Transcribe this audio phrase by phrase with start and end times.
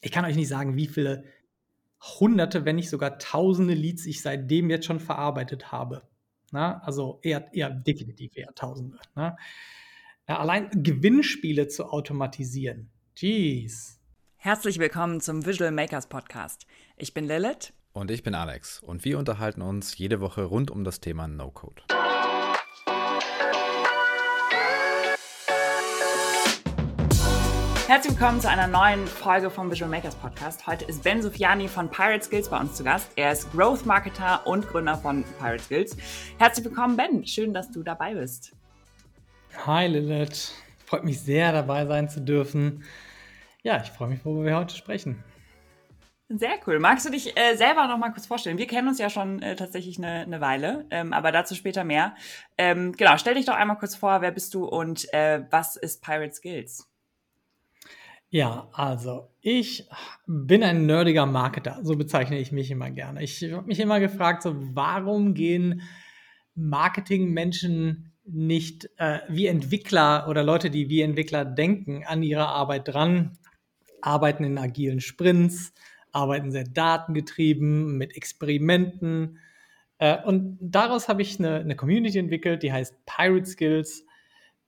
[0.00, 1.24] ich kann euch nicht sagen, wie viele
[2.18, 6.02] hunderte, wenn nicht sogar tausende Leads ich seitdem jetzt schon verarbeitet habe.
[6.52, 8.98] Na, also eher, eher definitiv eher tausende.
[9.14, 9.36] Ja,
[10.26, 12.90] allein Gewinnspiele zu automatisieren.
[13.14, 14.00] Jeez.
[14.36, 16.66] Herzlich willkommen zum Visual Makers Podcast.
[16.96, 17.74] Ich bin Lilith.
[17.92, 18.80] Und ich bin Alex.
[18.80, 21.82] Und wir unterhalten uns jede Woche rund um das Thema No-Code.
[27.90, 30.64] Herzlich willkommen zu einer neuen Folge vom Visual Makers Podcast.
[30.68, 33.10] Heute ist Ben Sofiani von Pirate Skills bei uns zu Gast.
[33.16, 35.96] Er ist Growth Marketer und Gründer von Pirate Skills.
[36.38, 37.26] Herzlich willkommen, Ben.
[37.26, 38.52] Schön, dass du dabei bist.
[39.66, 40.54] Hi, Lilith.
[40.86, 42.84] Freut mich sehr, dabei sein zu dürfen.
[43.64, 45.24] Ja, ich freue mich, worüber wir heute sprechen.
[46.28, 46.78] Sehr cool.
[46.78, 48.56] Magst du dich äh, selber noch mal kurz vorstellen?
[48.56, 52.14] Wir kennen uns ja schon äh, tatsächlich eine, eine Weile, ähm, aber dazu später mehr.
[52.56, 56.04] Ähm, genau, stell dich doch einmal kurz vor, wer bist du und äh, was ist
[56.04, 56.89] Pirate Skills?
[58.32, 59.88] Ja, also ich
[60.26, 63.24] bin ein nerdiger Marketer, so bezeichne ich mich immer gerne.
[63.24, 65.82] Ich habe mich immer gefragt, so warum gehen
[66.54, 73.36] Marketingmenschen nicht äh, wie Entwickler oder Leute, die wie Entwickler denken, an ihre Arbeit dran,
[74.00, 75.72] arbeiten in agilen Sprints,
[76.12, 79.38] arbeiten sehr datengetrieben mit Experimenten.
[79.98, 84.04] Äh, und daraus habe ich eine, eine Community entwickelt, die heißt Pirate Skills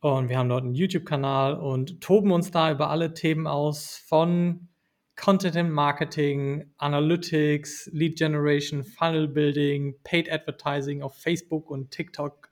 [0.03, 4.69] und wir haben dort einen YouTube-Kanal und toben uns da über alle Themen aus von
[5.15, 12.51] Content Marketing, Analytics, Lead Generation, Funnel Building, Paid Advertising auf Facebook und TikTok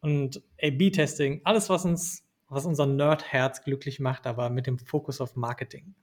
[0.00, 1.42] und A-B-Testing.
[1.44, 5.94] Alles, was uns, was unser Nerd-Herz glücklich macht, aber mit dem Fokus auf Marketing.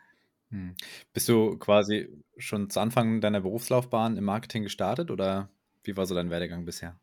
[0.52, 0.76] Hm.
[1.14, 5.50] Bist du quasi schon zu Anfang deiner Berufslaufbahn im Marketing gestartet oder
[5.84, 7.00] wie war so dein Werdegang bisher?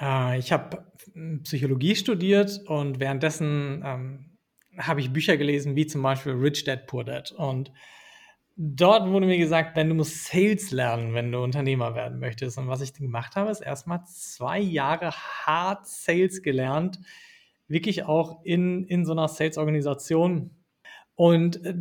[0.00, 0.86] Äh, ich habe
[1.42, 4.38] Psychologie studiert und währenddessen ähm,
[4.78, 7.32] habe ich Bücher gelesen, wie zum Beispiel Rich Dad Poor Dad.
[7.32, 7.72] Und
[8.56, 12.58] dort wurde mir gesagt, wenn du musst Sales lernen, wenn du Unternehmer werden möchtest.
[12.58, 16.98] Und was ich gemacht habe, ist erstmal zwei Jahre hart Sales gelernt,
[17.68, 20.50] wirklich auch in, in so einer Sales-Organisation.
[21.14, 21.74] Und äh,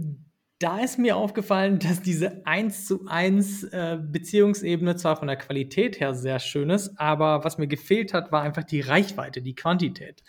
[0.60, 6.00] da ist mir aufgefallen, dass diese 1 zu 1 äh, Beziehungsebene zwar von der Qualität
[6.00, 10.24] her sehr schön ist, aber was mir gefehlt hat, war einfach die Reichweite, die Quantität.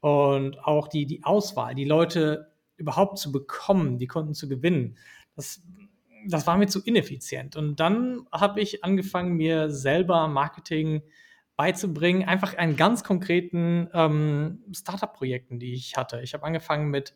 [0.00, 4.98] Und auch die, die Auswahl, die Leute überhaupt zu bekommen, die Kunden zu gewinnen.
[5.36, 5.62] Das,
[6.28, 7.56] das war mir zu ineffizient.
[7.56, 11.02] Und dann habe ich angefangen, mir selber Marketing
[11.56, 16.20] beizubringen, einfach an ganz konkreten ähm, Startup-Projekten, die ich hatte.
[16.22, 17.14] Ich habe angefangen mit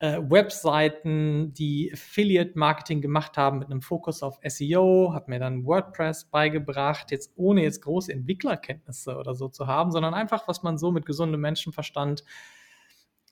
[0.00, 6.24] äh, Webseiten, die Affiliate-Marketing gemacht haben mit einem Fokus auf SEO, habe mir dann WordPress
[6.24, 10.90] beigebracht, jetzt ohne jetzt große Entwicklerkenntnisse oder so zu haben, sondern einfach, was man so
[10.90, 12.24] mit gesundem Menschenverstand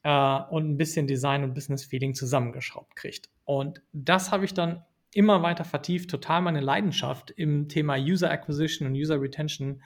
[0.03, 3.31] äh, und ein bisschen Design und Business-Feeling zusammengeschraubt kriegt.
[3.47, 8.87] Und das habe ich dann immer weiter vertieft, total meine Leidenschaft im Thema User Acquisition
[8.87, 9.83] und User Retention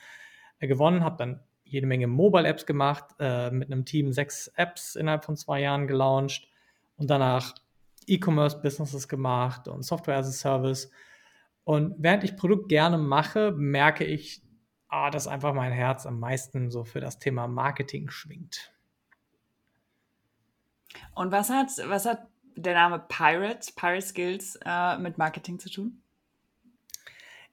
[0.58, 5.24] äh, gewonnen, habe dann jede Menge Mobile-Apps gemacht, äh, mit einem Team sechs Apps innerhalb
[5.24, 6.48] von zwei Jahren gelauncht
[7.02, 7.54] und danach
[8.06, 10.90] E-Commerce-Businesses gemacht und Software as a Service.
[11.64, 14.42] Und während ich Produkt gerne mache, merke ich,
[14.88, 18.72] ah, dass einfach mein Herz am meisten so für das Thema Marketing schwingt.
[21.14, 26.02] Und was hat, was hat der Name Pirate, Pirate Skills äh, mit Marketing zu tun?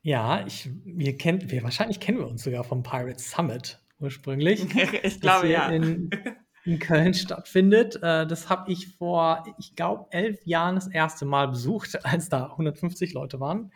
[0.01, 4.65] Ja, ich, wir kennt, wir, wahrscheinlich kennen wir uns sogar vom Pirate Summit ursprünglich.
[5.03, 5.69] ich glaube ja.
[5.69, 6.09] In,
[6.69, 7.95] in Köln stattfindet.
[8.03, 12.51] Äh, das habe ich vor, ich glaube, elf Jahren das erste Mal besucht, als da
[12.51, 13.71] 150 Leute waren.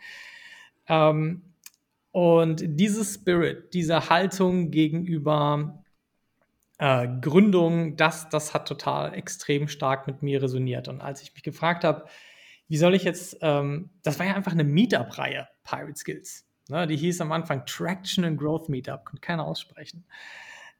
[0.88, 1.42] Ähm,
[2.12, 5.82] und dieses Spirit, diese Haltung gegenüber
[6.78, 10.86] äh, Gründung, das, das hat total extrem stark mit mir resoniert.
[10.86, 12.06] Und als ich mich gefragt habe,
[12.68, 16.46] wie soll ich jetzt, ähm, das war ja einfach eine Meetup-Reihe, Pirate Skills.
[16.70, 20.06] Ne, die hieß am Anfang Traction and Growth Meetup, konnte keiner aussprechen.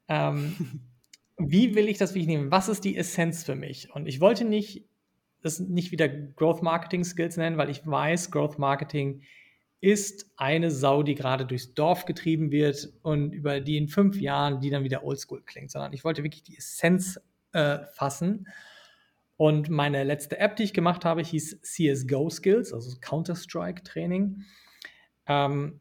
[1.36, 2.50] Wie will ich das wie nehmen?
[2.50, 3.92] Was ist die Essenz für mich?
[3.92, 4.84] Und ich wollte nicht
[5.44, 9.22] das nicht wieder Growth Marketing Skills nennen, weil ich weiß, Growth Marketing
[9.80, 14.60] ist eine Sau, die gerade durchs Dorf getrieben wird und über die in fünf Jahren,
[14.60, 17.20] die dann wieder Oldschool klingt, sondern ich wollte wirklich die Essenz
[17.52, 18.48] äh, fassen.
[19.36, 24.44] Und meine letzte App, die ich gemacht habe, hieß CSGO Skills, also Counter-Strike Training.
[25.26, 25.80] Ähm,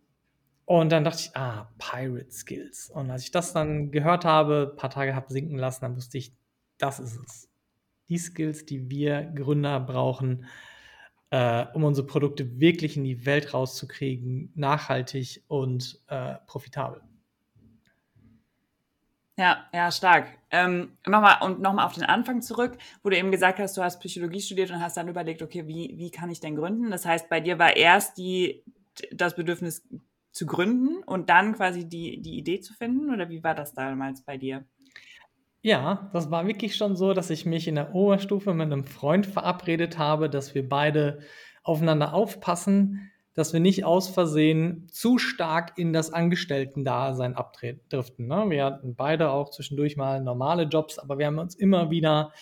[0.66, 2.90] und dann dachte ich, ah, Pirate Skills.
[2.90, 6.18] Und als ich das dann gehört habe, ein paar Tage habe sinken lassen, dann wusste
[6.18, 6.34] ich,
[6.78, 7.50] das ist es.
[8.10, 10.46] Die Skills, die wir Gründer brauchen,
[11.32, 17.02] äh, um unsere Produkte wirklich in die Welt rauszukriegen, nachhaltig und äh, profitabel.
[19.36, 20.28] Ja, ja, stark.
[20.52, 24.00] Ähm, nochmal, und nochmal auf den Anfang zurück, wo du eben gesagt hast, du hast
[24.00, 26.92] Psychologie studiert und hast dann überlegt, okay, wie, wie kann ich denn gründen?
[26.92, 28.64] Das heißt, bei dir war erst die,
[29.12, 29.84] das Bedürfnis
[30.34, 33.14] zu gründen und dann quasi die, die Idee zu finden?
[33.14, 34.66] Oder wie war das damals bei dir?
[35.62, 39.26] Ja, das war wirklich schon so, dass ich mich in der Oberstufe mit einem Freund
[39.26, 41.20] verabredet habe, dass wir beide
[41.64, 48.28] aufeinander aufpassen, dass wir nicht aus Versehen zu stark in das Angestellten-Dasein abdriften.
[48.28, 48.46] Ne?
[48.50, 52.34] Wir hatten beide auch zwischendurch mal normale Jobs, aber wir haben uns immer wieder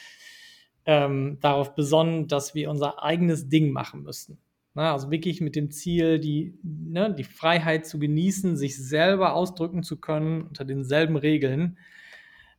[0.86, 4.40] ähm, darauf besonnen, dass wir unser eigenes Ding machen müssen.
[4.74, 4.90] Ne?
[4.90, 10.00] Also wirklich mit dem Ziel, die, ne, die Freiheit zu genießen, sich selber ausdrücken zu
[10.00, 11.78] können unter denselben Regeln,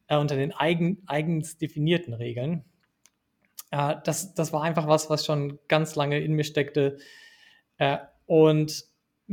[0.09, 2.64] äh, unter den eigen, eigens definierten Regeln.
[3.70, 6.99] Äh, das, das war einfach was, was schon ganz lange in mir steckte.
[7.79, 8.85] Äh, und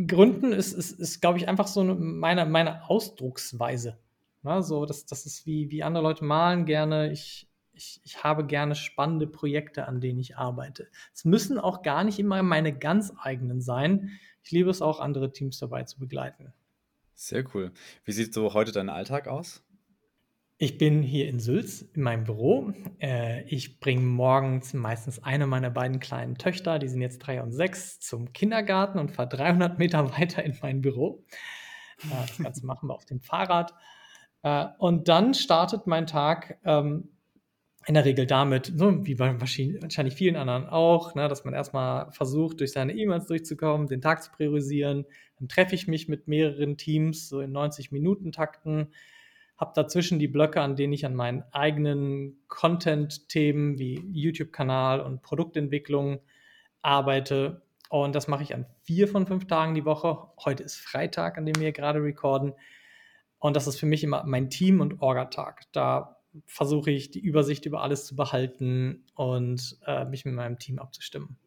[0.08, 3.98] Gründen ist, ist, ist glaube ich, einfach so meine, meine Ausdrucksweise.
[4.44, 4.64] Ne?
[4.64, 7.12] So, das, das ist wie, wie andere Leute malen gerne.
[7.12, 7.49] Ich,
[7.80, 10.90] ich, ich habe gerne spannende Projekte, an denen ich arbeite.
[11.14, 14.20] Es müssen auch gar nicht immer meine ganz eigenen sein.
[14.44, 16.54] Ich liebe es auch, andere Teams dabei zu begleiten.
[17.16, 17.72] Sehr cool.
[18.04, 19.64] Wie sieht so heute dein Alltag aus?
[20.58, 22.74] Ich bin hier in Sülz in meinem Büro.
[23.00, 27.54] Äh, ich bringe morgens meistens eine meiner beiden kleinen Töchter, die sind jetzt drei und
[27.54, 31.24] sechs, zum Kindergarten und fahre 300 Meter weiter in mein Büro.
[32.04, 33.74] Äh, das Ganze machen wir auf dem Fahrrad.
[34.44, 37.08] Äh, und dann startet mein Tag ähm,
[37.86, 42.12] in der Regel damit, so wie bei wahrscheinlich vielen anderen auch, ne, dass man erstmal
[42.12, 45.06] versucht, durch seine E-Mails durchzukommen, den Tag zu priorisieren.
[45.40, 48.90] Dann treffe ich mich mit mehreren Teams, so in 90-Minuten-Takten
[49.60, 56.20] habe dazwischen die Blöcke, an denen ich an meinen eigenen Content-Themen wie YouTube-Kanal und Produktentwicklung
[56.82, 57.62] arbeite.
[57.90, 60.30] Und das mache ich an vier von fünf Tagen die Woche.
[60.46, 62.54] Heute ist Freitag, an dem wir gerade recorden.
[63.38, 65.64] Und das ist für mich immer mein Team- und Orga-Tag.
[65.74, 70.80] Da versuche ich, die Übersicht über alles zu behalten und äh, mich mit meinem Team
[70.80, 71.38] abzustimmen.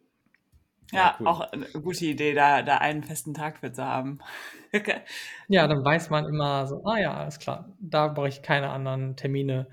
[0.92, 1.26] Ja, cool.
[1.26, 4.18] auch eine gute Idee, da, da einen festen Tag für zu haben.
[5.48, 9.16] ja, dann weiß man immer so, ah ja, alles klar, da brauche ich keine anderen
[9.16, 9.68] Termine,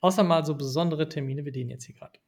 [0.00, 2.18] außer mal so besondere Termine wie den jetzt hier gerade.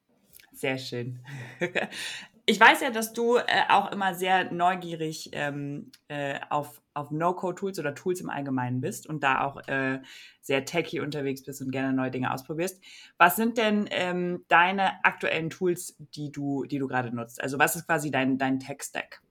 [0.52, 1.24] Sehr schön.
[2.46, 7.78] Ich weiß ja, dass du äh, auch immer sehr neugierig ähm, äh, auf, auf No-Code-Tools
[7.78, 10.00] oder Tools im Allgemeinen bist und da auch äh,
[10.40, 12.82] sehr techy unterwegs bist und gerne neue Dinge ausprobierst.
[13.18, 17.42] Was sind denn ähm, deine aktuellen Tools, die du, die du gerade nutzt?
[17.42, 19.22] Also was ist quasi dein, dein Tech-Stack?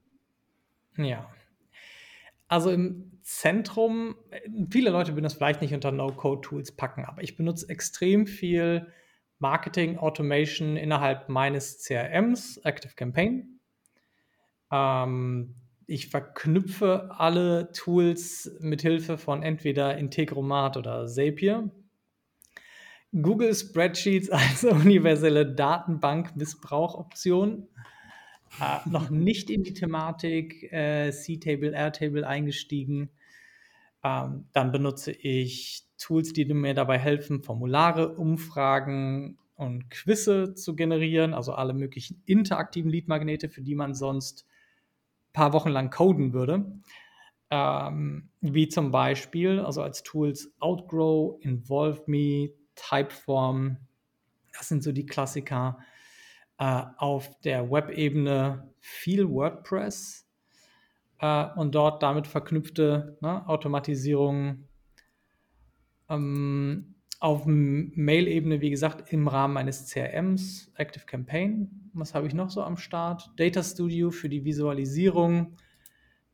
[0.96, 1.28] Ja.
[2.48, 4.16] Also im Zentrum,
[4.70, 8.92] viele Leute würden das vielleicht nicht unter No-Code-Tools packen, aber ich benutze extrem viel
[9.40, 13.58] Marketing Automation innerhalb meines CRMs, Active Campaign.
[14.70, 15.56] Ähm,
[15.86, 21.72] ich verknüpfe alle Tools mit Hilfe von entweder Integromat oder Zapier.
[23.12, 27.66] Google Spreadsheets als universelle Datenbank-Missbrauchoption.
[28.60, 33.10] Äh, noch nicht in die Thematik äh, C-Table, Airtable eingestiegen.
[34.02, 41.34] Ähm, dann benutze ich Tools, die mir dabei helfen, Formulare, Umfragen und Quizze zu generieren,
[41.34, 44.46] also alle möglichen interaktiven Leadmagnete, für die man sonst
[45.28, 46.72] ein paar Wochen lang coden würde.
[47.50, 53.76] Ähm, wie zum Beispiel, also als Tools Outgrow, Involve Me, Typeform.
[54.56, 55.78] Das sind so die Klassiker.
[56.58, 60.29] Äh, auf der Web-Ebene viel WordPress
[61.20, 64.68] äh, und dort damit verknüpfte ne, Automatisierung
[66.08, 71.90] ähm, auf Mail-Ebene, wie gesagt, im Rahmen meines CRMs, Active Campaign.
[71.92, 73.30] Was habe ich noch so am Start?
[73.36, 75.56] Data Studio für die Visualisierung.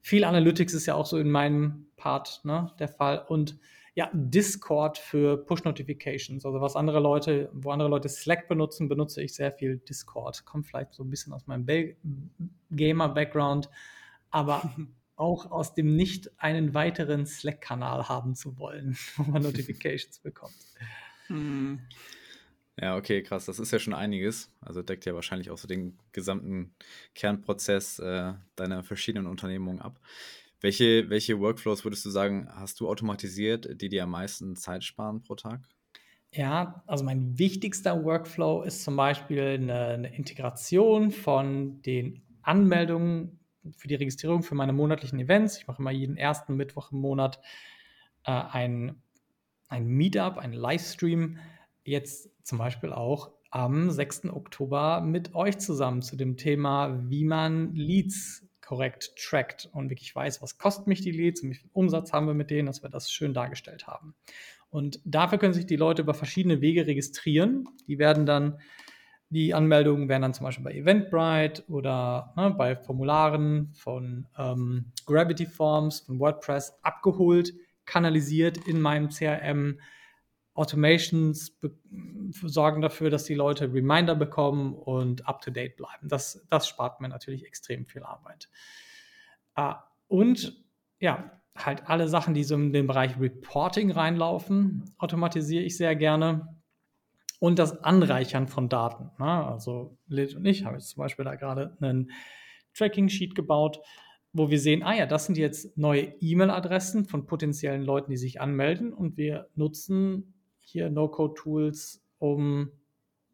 [0.01, 3.25] Viel Analytics ist ja auch so in meinem Part ne, der Fall.
[3.27, 3.59] Und
[3.97, 6.45] ja, Discord für Push-Notifications.
[6.47, 10.45] Also was andere Leute, wo andere Leute Slack benutzen, benutze ich sehr viel Discord.
[10.45, 11.67] Kommt vielleicht so ein bisschen aus meinem
[12.71, 13.71] Gamer-Background.
[14.31, 14.75] Aber
[15.17, 20.55] auch aus dem nicht einen weiteren Slack-Kanal haben zu wollen, wo man Notifications bekommt.
[21.29, 21.81] Hm.
[22.79, 23.47] Ja, okay, krass.
[23.47, 24.51] Das ist ja schon einiges.
[24.61, 26.75] Also deckt ja wahrscheinlich auch so den gesamten
[27.15, 29.99] Kernprozess äh, deiner verschiedenen Unternehmungen ab.
[30.61, 35.23] Welche, welche Workflows würdest du sagen, hast du automatisiert, die dir am meisten Zeit sparen
[35.23, 35.61] pro Tag?
[36.33, 43.39] Ja, also mein wichtigster Workflow ist zum Beispiel eine, eine Integration von den Anmeldungen
[43.77, 45.59] für die Registrierung für meine monatlichen Events.
[45.59, 47.41] Ich mache immer jeden ersten Mittwoch im Monat
[48.25, 49.03] äh, ein,
[49.69, 51.39] ein Meetup, ein Livestream.
[51.85, 54.27] Jetzt zum Beispiel auch am 6.
[54.27, 60.43] Oktober mit euch zusammen zu dem Thema, wie man Leads korrekt trackt und wirklich weiß,
[60.43, 62.91] was kostet mich die Leads und wie viel Umsatz haben wir mit denen, dass wir
[62.91, 64.15] das schön dargestellt haben.
[64.71, 67.69] Und dafür können sich die Leute über verschiedene Wege registrieren.
[67.87, 68.59] Die werden dann,
[69.29, 75.47] die Anmeldungen werden dann zum Beispiel bei Eventbrite oder ne, bei Formularen von ähm, Gravity
[75.47, 77.53] Forms, von WordPress abgeholt,
[77.87, 79.81] kanalisiert in meinem CRM.
[80.55, 81.59] Automations
[82.43, 86.09] sorgen dafür, dass die Leute Reminder bekommen und up-to-date bleiben.
[86.09, 88.49] Das, das spart mir natürlich extrem viel Arbeit.
[89.59, 89.75] Uh,
[90.09, 90.65] und
[90.99, 96.56] ja, halt alle Sachen, die so in den Bereich Reporting reinlaufen, automatisiere ich sehr gerne.
[97.39, 99.11] Und das Anreichern von Daten.
[99.19, 99.47] Ne?
[99.47, 102.11] Also Lid und ich haben jetzt zum Beispiel da gerade einen
[102.75, 103.81] Tracking-Sheet gebaut,
[104.33, 108.41] wo wir sehen, ah ja, das sind jetzt neue E-Mail-Adressen von potenziellen Leuten, die sich
[108.41, 108.93] anmelden.
[108.93, 112.71] Und wir nutzen hier No-Code-Tools, um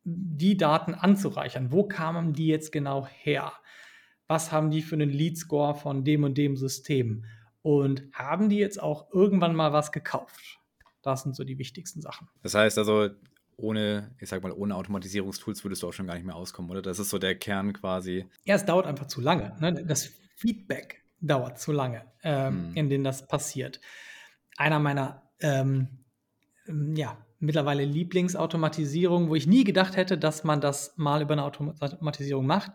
[0.05, 1.73] die Daten anzureichern.
[1.73, 3.53] Wo kamen die jetzt genau her?
[4.27, 7.25] Was haben die für einen Lead-Score von dem und dem System?
[7.63, 10.61] Und haben die jetzt auch irgendwann mal was gekauft?
[11.03, 12.29] Das sind so die wichtigsten Sachen.
[12.43, 13.11] Das heißt also,
[13.57, 16.83] ohne, ich sag mal, ohne Automatisierungstools würdest du auch schon gar nicht mehr auskommen, oder?
[16.83, 18.27] Das ist so der Kern quasi.
[18.45, 19.57] Ja, es dauert einfach zu lange.
[19.61, 19.85] Ne?
[19.85, 22.75] Das Feedback dauert zu lange, ähm, hm.
[22.75, 23.81] in dem das passiert.
[24.57, 25.89] Einer meiner, ähm,
[26.67, 32.47] ja, mittlerweile Lieblingsautomatisierungen, wo ich nie gedacht hätte, dass man das mal über eine Automatisierung
[32.47, 32.73] macht,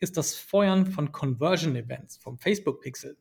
[0.00, 3.16] ist das Feuern von Conversion Events vom Facebook Pixel.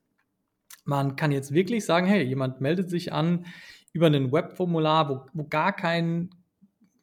[0.86, 3.46] Man kann jetzt wirklich sagen, hey, jemand meldet sich an
[3.94, 6.30] über ein Webformular, wo, wo gar kein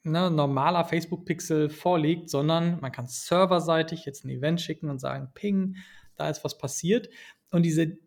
[0.05, 5.77] ne, normaler Facebook-Pixel vorliegt, sondern man kann serverseitig jetzt ein Event schicken und sagen, ping,
[6.17, 7.09] da ist was passiert.
[7.51, 7.99] Und diese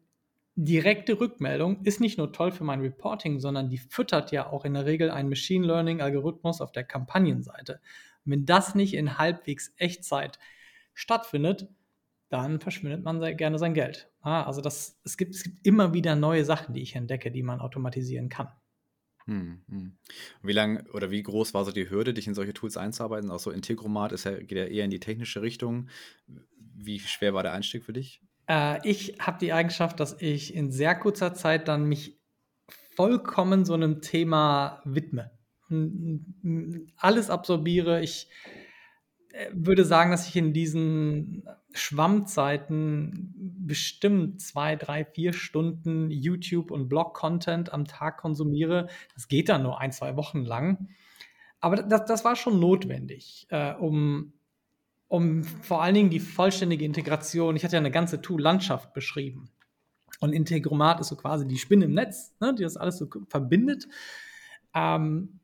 [0.56, 4.74] direkte Rückmeldung ist nicht nur toll für mein Reporting, sondern die füttert ja auch in
[4.74, 7.80] der Regel einen Machine Learning-Algorithmus auf der Kampagnenseite.
[8.26, 10.40] Und wenn das nicht in halbwegs Echtzeit
[10.94, 11.70] stattfindet,
[12.30, 14.10] dann verschwindet man sehr gerne sein Geld.
[14.22, 17.44] Ah, also das, es, gibt, es gibt immer wieder neue Sachen, die ich entdecke, die
[17.44, 18.50] man automatisieren kann.
[19.28, 19.98] Hm, hm.
[20.42, 23.30] Wie lang oder wie groß war so die Hürde, dich in solche Tools einzuarbeiten?
[23.30, 25.90] Auch so Integromat ist ja, geht ja eher in die technische Richtung.
[26.58, 28.22] Wie schwer war der Einstieg für dich?
[28.48, 32.18] Äh, ich habe die Eigenschaft, dass ich in sehr kurzer Zeit dann mich
[32.96, 35.32] vollkommen so einem Thema widme.
[36.96, 38.02] Alles absorbiere.
[38.02, 38.30] Ich
[39.52, 47.74] würde sagen, dass ich in diesen Schwammzeiten bestimmt zwei, drei, vier Stunden YouTube- und Blog-Content
[47.74, 48.88] am Tag konsumiere.
[49.14, 50.90] Das geht dann nur ein, zwei Wochen lang.
[51.60, 54.34] Aber das, das war schon notwendig, äh, um,
[55.08, 57.56] um vor allen Dingen die vollständige Integration.
[57.56, 59.50] Ich hatte ja eine ganze Tool-Landschaft beschrieben.
[60.20, 63.88] Und Integromat ist so quasi die Spinne im Netz, ne, die das alles so verbindet.
[64.74, 65.40] Ähm,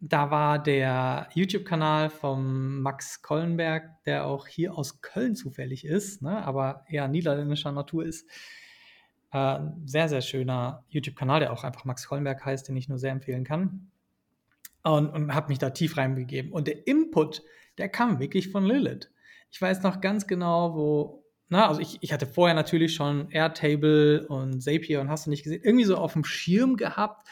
[0.00, 6.44] da war der YouTube-Kanal vom Max Kollenberg, der auch hier aus Köln zufällig ist, ne,
[6.44, 8.28] aber eher niederländischer Natur ist.
[9.32, 13.12] Äh, sehr, sehr schöner YouTube-Kanal, der auch einfach Max Kollenberg heißt, den ich nur sehr
[13.12, 13.90] empfehlen kann.
[14.84, 16.52] Und, und habe mich da tief reingegeben.
[16.52, 17.42] Und der Input,
[17.76, 19.10] der kam wirklich von Lilith.
[19.50, 24.26] Ich weiß noch ganz genau, wo, na, also ich, ich hatte vorher natürlich schon Airtable
[24.28, 27.26] und Zapier und hast du nicht gesehen, irgendwie so auf dem Schirm gehabt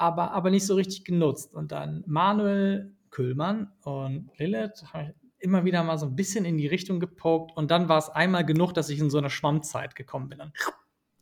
[0.00, 1.54] aber, aber nicht so richtig genutzt.
[1.54, 6.58] Und dann Manuel Kühlmann und Lilith habe ich immer wieder mal so ein bisschen in
[6.58, 9.94] die Richtung gepokt und dann war es einmal genug, dass ich in so eine Schwammzeit
[9.94, 10.38] gekommen bin.
[10.38, 10.52] Dann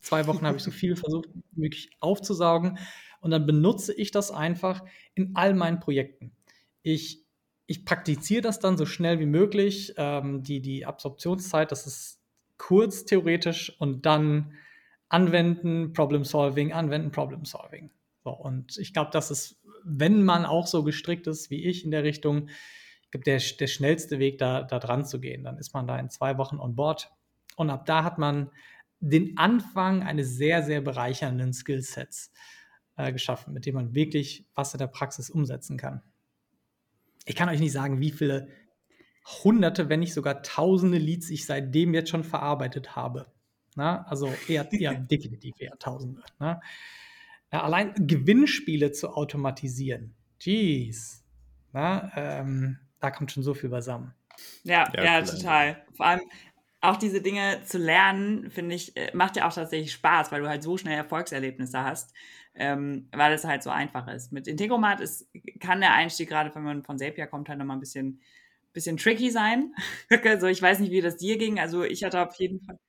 [0.01, 2.77] zwei Wochen habe ich so viel versucht, wirklich aufzusaugen
[3.21, 4.83] und dann benutze ich das einfach
[5.13, 6.31] in all meinen Projekten.
[6.81, 7.25] Ich,
[7.65, 9.93] ich praktiziere das dann so schnell wie möglich.
[9.97, 12.19] Ähm, die, die Absorptionszeit, das ist
[12.57, 14.53] kurz theoretisch und dann
[15.09, 17.89] anwenden, Problem Solving, anwenden, Problem Solving.
[18.23, 21.91] So, und ich glaube, das ist, wenn man auch so gestrickt ist wie ich in
[21.91, 22.49] der Richtung,
[23.03, 25.43] ich glaube, der, der schnellste Weg, da, da dran zu gehen.
[25.43, 27.09] Dann ist man da in zwei Wochen on board.
[27.55, 28.51] Und ab da hat man
[28.99, 32.31] den Anfang eines sehr, sehr bereichernden Skillsets
[32.97, 36.03] äh, geschaffen, mit dem man wirklich was in der Praxis umsetzen kann.
[37.25, 38.49] Ich kann euch nicht sagen, wie viele
[39.43, 43.27] hunderte, wenn nicht sogar tausende Leads ich seitdem jetzt schon verarbeitet habe.
[43.75, 46.23] Na, also eher, eher definitiv eher tausende.
[46.39, 46.61] Na.
[47.51, 50.13] Ja, allein Gewinnspiele zu automatisieren.
[50.39, 51.23] Jeez.
[51.73, 54.13] Na, ähm, da kommt schon so viel beisammen.
[54.63, 55.83] Ja, ja, ja total.
[55.93, 56.21] Vor allem
[56.81, 60.47] auch diese Dinge zu lernen, finde ich, äh, macht ja auch tatsächlich Spaß, weil du
[60.47, 62.13] halt so schnell Erfolgserlebnisse hast,
[62.55, 64.31] ähm, weil es halt so einfach ist.
[64.31, 65.27] Mit Integromat ist,
[65.59, 68.21] kann der Einstieg, gerade wenn man von Zapier kommt, halt nochmal ein bisschen,
[68.71, 69.73] bisschen tricky sein.
[70.23, 71.59] also ich weiß nicht, wie das dir ging.
[71.59, 72.79] Also ich hatte auf jeden Fall.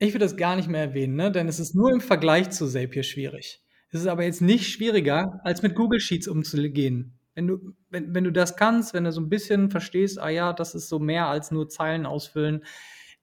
[0.00, 1.30] Ich würde das gar nicht mehr erwähnen, ne?
[1.30, 3.62] denn es ist nur im Vergleich zu Zapier schwierig.
[3.90, 7.18] Es ist aber jetzt nicht schwieriger, als mit Google Sheets umzugehen.
[7.34, 10.52] Wenn du, wenn, wenn du das kannst, wenn du so ein bisschen verstehst, ah ja,
[10.52, 12.64] das ist so mehr als nur Zeilen ausfüllen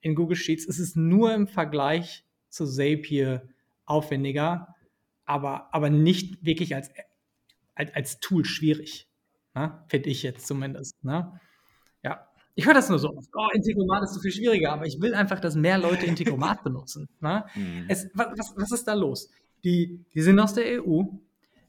[0.01, 3.47] in Google Sheets, ist es nur im Vergleich zu Zapier
[3.85, 4.75] aufwendiger,
[5.25, 6.89] aber, aber nicht wirklich als
[7.75, 9.07] als, als Tool schwierig.
[9.53, 9.83] Ne?
[9.87, 11.03] Finde ich jetzt zumindest.
[11.03, 11.39] Ne?
[12.03, 12.27] Ja.
[12.55, 13.29] Ich höre das nur so oft.
[13.35, 17.07] Oh, Integromat ist so viel schwieriger, aber ich will einfach, dass mehr Leute Integromat benutzen.
[17.19, 17.45] Ne?
[17.53, 17.85] Mhm.
[17.89, 19.29] Es, was, was ist da los?
[19.63, 21.03] Die, die sind aus der EU,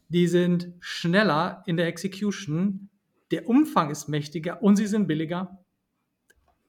[0.08, 2.90] die sind schneller in der Execution,
[3.30, 5.58] der Umfang ist mächtiger und sie sind billiger.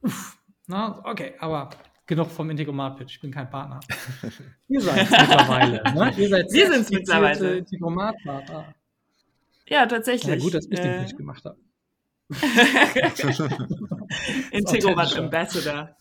[0.02, 1.70] Uff, na, okay, aber
[2.08, 3.16] genug vom Integromat-Pitch.
[3.16, 3.80] Ich bin kein Partner.
[4.68, 5.84] Ihr seid es mittlerweile.
[5.94, 6.14] Ne?
[6.18, 7.58] Ihr seid Wir sind mittlerweile.
[7.58, 8.74] Integromat-Partner.
[9.68, 10.36] Ja, tatsächlich.
[10.36, 11.58] Ja, gut, dass ich äh, den Pitch gemacht habe.
[14.52, 15.96] Integromat Ambassador.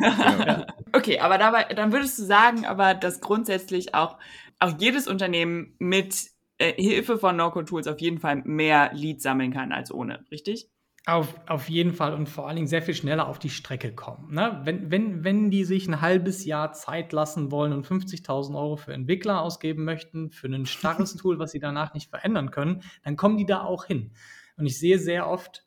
[0.00, 0.66] ja.
[0.92, 4.18] Okay, aber dabei, dann würdest du sagen, aber dass grundsätzlich auch,
[4.58, 9.72] auch jedes Unternehmen mit äh, Hilfe von No-Code-Tools auf jeden Fall mehr Leads sammeln kann
[9.72, 10.70] als ohne, richtig?
[11.06, 14.34] Auf, auf jeden Fall und vor allen Dingen sehr viel schneller auf die Strecke kommen.
[14.34, 14.60] Ne?
[14.64, 18.92] Wenn, wenn, wenn die sich ein halbes Jahr Zeit lassen wollen und 50.000 Euro für
[18.92, 23.38] Entwickler ausgeben möchten, für ein starres Tool, was sie danach nicht verändern können, dann kommen
[23.38, 24.12] die da auch hin.
[24.58, 25.64] Und ich sehe sehr oft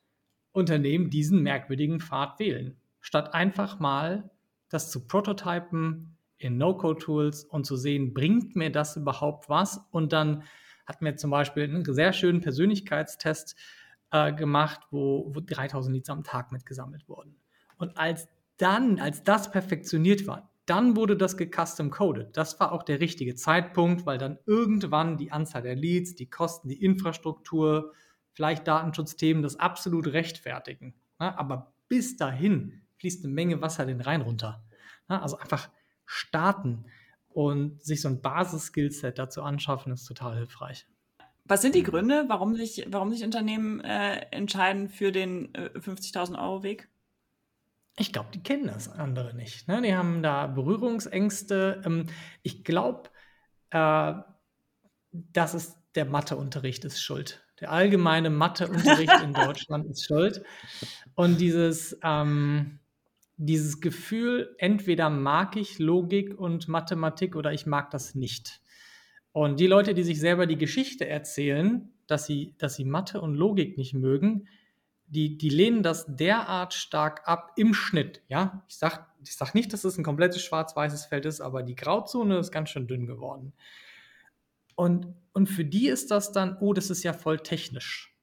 [0.52, 4.30] Unternehmen diesen merkwürdigen Pfad wählen, statt einfach mal
[4.70, 9.80] das zu prototypen in No-Code-Tools und zu sehen, bringt mir das überhaupt was?
[9.92, 10.44] Und dann
[10.86, 13.56] hatten wir zum Beispiel einen sehr schönen Persönlichkeitstest
[14.12, 17.36] äh, gemacht, wo, wo 3000 Leads am Tag mitgesammelt wurden.
[17.78, 22.38] Und als dann, als das perfektioniert war, dann wurde das gecustom coded.
[22.38, 26.70] Das war auch der richtige Zeitpunkt, weil dann irgendwann die Anzahl der Leads, die Kosten,
[26.70, 27.94] die Infrastruktur,
[28.34, 30.94] vielleicht Datenschutzthemen das absolut rechtfertigen.
[31.20, 34.64] Ja, aber bis dahin fließt eine Menge Wasser den Rhein runter.
[35.10, 35.70] Ja, also einfach
[36.12, 36.86] starten
[37.30, 40.86] und sich so ein Basis-Skillset dazu anschaffen, ist total hilfreich.
[41.46, 46.38] Was sind die Gründe, warum sich, warum sich Unternehmen äh, entscheiden für den äh, 50.000
[46.38, 46.90] Euro Weg?
[47.98, 49.68] Ich glaube, die kennen das andere nicht.
[49.70, 49.82] Ne?
[49.82, 51.82] Die haben da Berührungsängste.
[51.86, 52.08] Ähm,
[52.42, 53.10] ich glaube,
[53.70, 54.14] äh,
[55.12, 57.42] das ist der Matheunterricht ist schuld.
[57.62, 60.44] Der allgemeine Matheunterricht in Deutschland ist schuld.
[61.16, 62.81] Und dieses, ähm,
[63.46, 68.62] dieses Gefühl, entweder mag ich Logik und Mathematik oder ich mag das nicht.
[69.32, 73.36] Und die Leute, die sich selber die Geschichte erzählen, dass sie, dass sie Mathe und
[73.36, 74.48] Logik nicht mögen,
[75.08, 78.22] die, die lehnen das derart stark ab im Schnitt.
[78.28, 81.76] Ja, ich sage ich sag nicht, dass es ein komplettes schwarz-weißes Feld ist, aber die
[81.76, 83.54] Grauzone ist ganz schön dünn geworden.
[84.76, 88.16] Und, und für die ist das dann, oh, das ist ja voll technisch.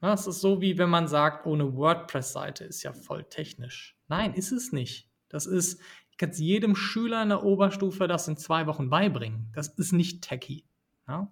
[0.00, 3.96] Das ist so, wie wenn man sagt, oh, eine WordPress-Seite ist ja voll technisch.
[4.12, 5.08] Nein, ist es nicht.
[5.30, 9.50] Das ist, ich kann es jedem Schüler in der Oberstufe das in zwei Wochen beibringen.
[9.54, 10.66] Das ist nicht techy.
[11.08, 11.30] Ja?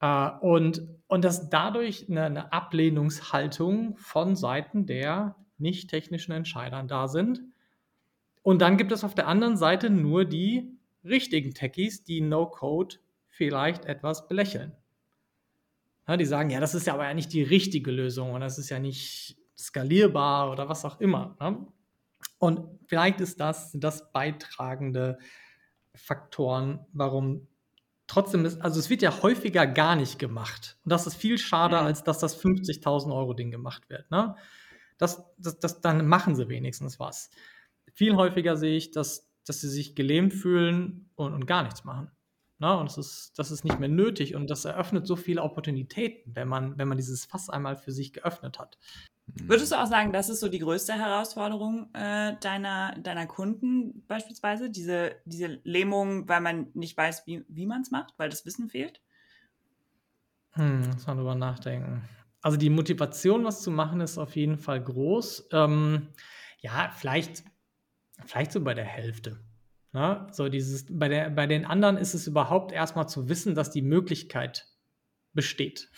[0.00, 7.08] Äh, und, und dass dadurch eine, eine Ablehnungshaltung von Seiten der nicht technischen Entscheidern da
[7.08, 7.42] sind.
[8.42, 12.96] Und dann gibt es auf der anderen Seite nur die richtigen Techies, die No-Code
[13.28, 14.72] vielleicht etwas belächeln.
[16.08, 18.56] Ja, die sagen, ja, das ist ja aber ja nicht die richtige Lösung und das
[18.56, 21.36] ist ja nicht skalierbar oder was auch immer.
[21.40, 21.66] Ne?
[22.38, 25.18] Und vielleicht ist das, das beitragende
[25.94, 27.48] Faktoren, warum
[28.06, 30.78] trotzdem ist, also es wird ja häufiger gar nicht gemacht.
[30.84, 31.86] Und das ist viel schade, mhm.
[31.86, 34.10] als dass das 50.000 Euro Ding gemacht wird.
[34.10, 34.36] Ne?
[34.98, 37.30] Das, das, das, dann machen sie wenigstens was.
[37.92, 42.10] Viel häufiger sehe ich, dass, dass sie sich gelähmt fühlen und, und gar nichts machen.
[42.58, 46.34] Na, und das ist, das ist nicht mehr nötig und das eröffnet so viele Opportunitäten,
[46.34, 48.78] wenn man, wenn man dieses Fass einmal für sich geöffnet hat.
[49.26, 54.70] Würdest du auch sagen, das ist so die größte Herausforderung äh, deiner, deiner Kunden beispielsweise?
[54.70, 58.68] Diese, diese Lähmung, weil man nicht weiß, wie, wie man es macht, weil das Wissen
[58.68, 59.00] fehlt?
[60.52, 62.02] Hm, muss man drüber nachdenken.
[62.40, 65.48] Also die Motivation, was zu machen, ist auf jeden Fall groß.
[65.52, 66.08] Ähm,
[66.60, 67.44] ja, vielleicht,
[68.24, 69.40] vielleicht so bei der Hälfte.
[69.92, 70.26] Ne?
[70.30, 73.82] So dieses, bei, der, bei den anderen ist es überhaupt erstmal zu wissen, dass die
[73.82, 74.66] Möglichkeit
[75.32, 75.90] besteht.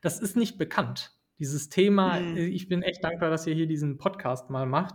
[0.00, 1.12] Das ist nicht bekannt.
[1.40, 2.36] Dieses Thema, mhm.
[2.36, 4.94] ich bin echt dankbar, dass ihr hier diesen Podcast mal macht,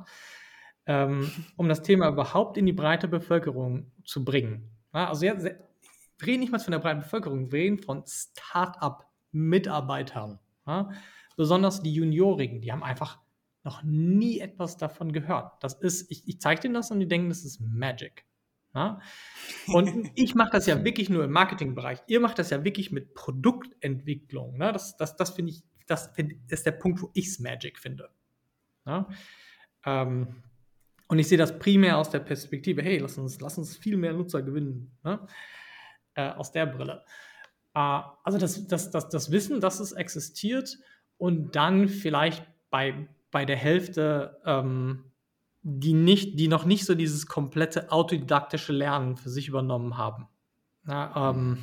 [0.86, 4.69] ähm, um das Thema überhaupt in die breite Bevölkerung zu bringen.
[4.93, 5.58] Ja, also jetzt, wir
[6.25, 10.39] reden nicht mal von der breiten Bevölkerung, wir reden von Start-up-Mitarbeitern.
[10.65, 10.89] Ja?
[11.36, 13.19] Besonders die Juniorigen, die haben einfach
[13.63, 15.51] noch nie etwas davon gehört.
[15.62, 18.23] Das ist, ich, ich zeige denen das und die denken, das ist Magic.
[18.75, 18.99] Ja?
[19.67, 22.03] Und ich mache das ja wirklich nur im Marketingbereich.
[22.08, 24.58] Ihr macht das ja wirklich mit Produktentwicklung.
[24.58, 24.71] Ne?
[24.71, 26.12] Das, das, das finde ich, das
[26.48, 28.10] ist der Punkt, wo ich es Magic finde.
[28.86, 29.08] Ja?
[29.86, 30.43] Ähm,
[31.08, 34.13] und ich sehe das primär aus der Perspektive, hey, lass uns, lass uns viel mehr
[34.13, 34.91] Nutzer gewinnen.
[35.04, 35.19] Ne?
[36.15, 37.04] Äh, aus der Brille.
[37.74, 40.78] Äh, also das, das, das, das Wissen, dass es existiert
[41.17, 45.12] und dann vielleicht bei, bei der Hälfte ähm,
[45.62, 50.28] die, nicht, die noch nicht so dieses komplette autodidaktische Lernen für sich übernommen haben.
[50.88, 51.58] Ja, ähm,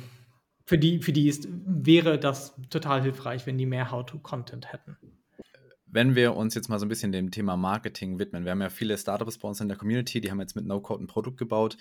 [0.73, 4.97] für die, für die ist, wäre das total hilfreich, wenn die mehr How-to-Content hätten.
[5.85, 8.71] Wenn wir uns jetzt mal so ein bisschen dem Thema Marketing widmen, wir haben ja
[8.71, 11.77] viele Startups bei uns in der Community, die haben jetzt mit No-Code ein Produkt gebaut.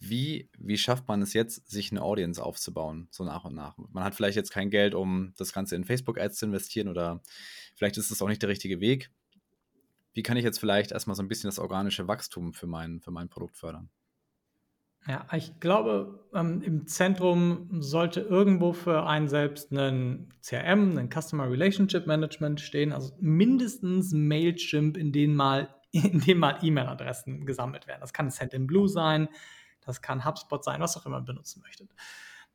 [0.00, 3.76] Wie, wie schafft man es jetzt, sich eine Audience aufzubauen, so nach und nach?
[3.76, 7.22] Man hat vielleicht jetzt kein Geld, um das Ganze in Facebook-Ads zu investieren oder
[7.76, 9.12] vielleicht ist es auch nicht der richtige Weg.
[10.12, 13.12] Wie kann ich jetzt vielleicht erstmal so ein bisschen das organische Wachstum für mein, für
[13.12, 13.90] mein Produkt fördern?
[15.08, 21.50] Ja, ich glaube, ähm, im Zentrum sollte irgendwo für einen selbst ein CRM, ein Customer
[21.50, 28.02] Relationship Management stehen, also mindestens Mailchimp, in dem mal in dem mal E-Mail-Adressen gesammelt werden.
[28.02, 29.28] Das kann Send-in-Blue sein,
[29.80, 31.90] das kann HubSpot sein, was auch immer man benutzen möchtet.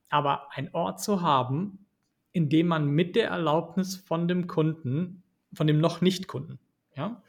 [0.09, 1.87] Aber ein Ort zu haben,
[2.31, 5.23] in dem man mit der Erlaubnis von dem Kunden,
[5.55, 6.59] von dem noch nicht Kunden,
[6.95, 7.23] ja,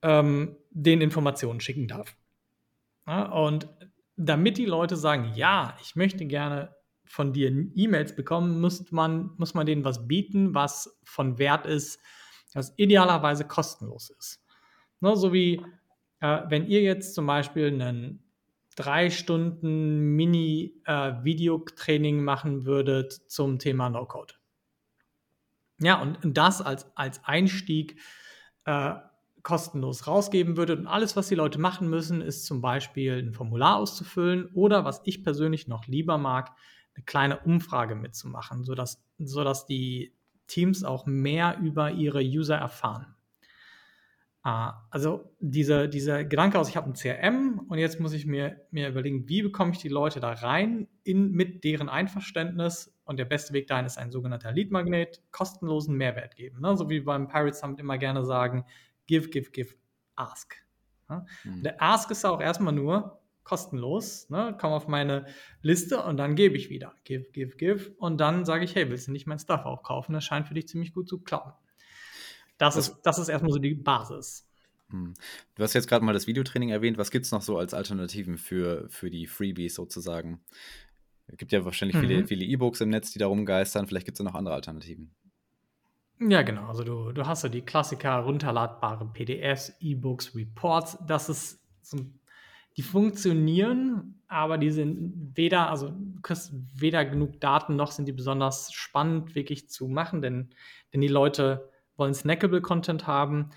[0.00, 2.16] ähm, den Informationen schicken darf.
[3.06, 3.68] Ja, und
[4.16, 6.74] damit die Leute sagen, ja, ich möchte gerne
[7.04, 12.00] von dir E-Mails bekommen, muss man, muss man denen was bieten, was von Wert ist,
[12.54, 14.44] was idealerweise kostenlos ist.
[15.00, 15.60] Ne, so wie
[16.20, 18.24] äh, wenn ihr jetzt zum Beispiel einen
[18.76, 24.34] drei Stunden Mini-Videotraining äh, machen würdet zum Thema No-Code.
[25.80, 28.00] Ja, und, das als, als Einstieg
[28.64, 28.94] äh,
[29.44, 30.80] kostenlos rausgeben würdet.
[30.80, 35.02] Und alles, was die Leute machen müssen, ist zum Beispiel ein Formular auszufüllen oder, was
[35.04, 36.50] ich persönlich noch lieber mag,
[36.96, 40.12] eine kleine Umfrage mitzumachen, sodass, sodass die
[40.46, 43.14] Teams auch mehr über ihre User erfahren.
[44.42, 48.60] Ah, also dieser, dieser Gedanke aus, ich habe ein CRM und jetzt muss ich mir,
[48.70, 53.24] mir überlegen, wie bekomme ich die Leute da rein in, mit deren Einverständnis und der
[53.24, 56.60] beste Weg dahin ist ein sogenannter Lead-Magnet, kostenlosen Mehrwert geben.
[56.60, 56.76] Ne?
[56.76, 58.66] So wie beim Pirates Summit immer gerne sagen,
[59.06, 59.74] give, give, give,
[60.16, 60.56] ask.
[61.08, 61.26] Ne?
[61.44, 61.62] Mhm.
[61.62, 64.56] Der Ask ist auch erstmal nur kostenlos, ne?
[64.58, 65.26] komm auf meine
[65.60, 69.08] Liste und dann gebe ich wieder, give, give, give und dann sage ich, hey, willst
[69.08, 70.14] du nicht mein Stuff auch kaufen?
[70.14, 71.52] Das scheint für dich ziemlich gut zu klappen.
[72.56, 74.48] Das, das, ist, das ist erstmal so die Basis.
[74.90, 75.14] Hm.
[75.54, 76.98] Du hast jetzt gerade mal das Videotraining erwähnt.
[76.98, 80.40] Was gibt es noch so als Alternativen für, für die Freebies sozusagen?
[81.26, 82.26] Es gibt ja wahrscheinlich mhm.
[82.26, 83.86] viele E-Books im Netz, die da rumgeistern.
[83.86, 85.14] Vielleicht gibt es noch andere Alternativen.
[86.20, 86.68] Ja, genau.
[86.68, 90.98] Also du, du hast ja die Klassiker, runterladbare PDFs, E-Books, Reports.
[91.06, 91.98] Das ist so,
[92.76, 98.12] die funktionieren, aber die sind weder, also du kriegst weder genug Daten, noch sind die
[98.12, 100.50] besonders spannend wirklich zu machen, denn,
[100.92, 103.50] denn die Leute wollen snackable Content haben.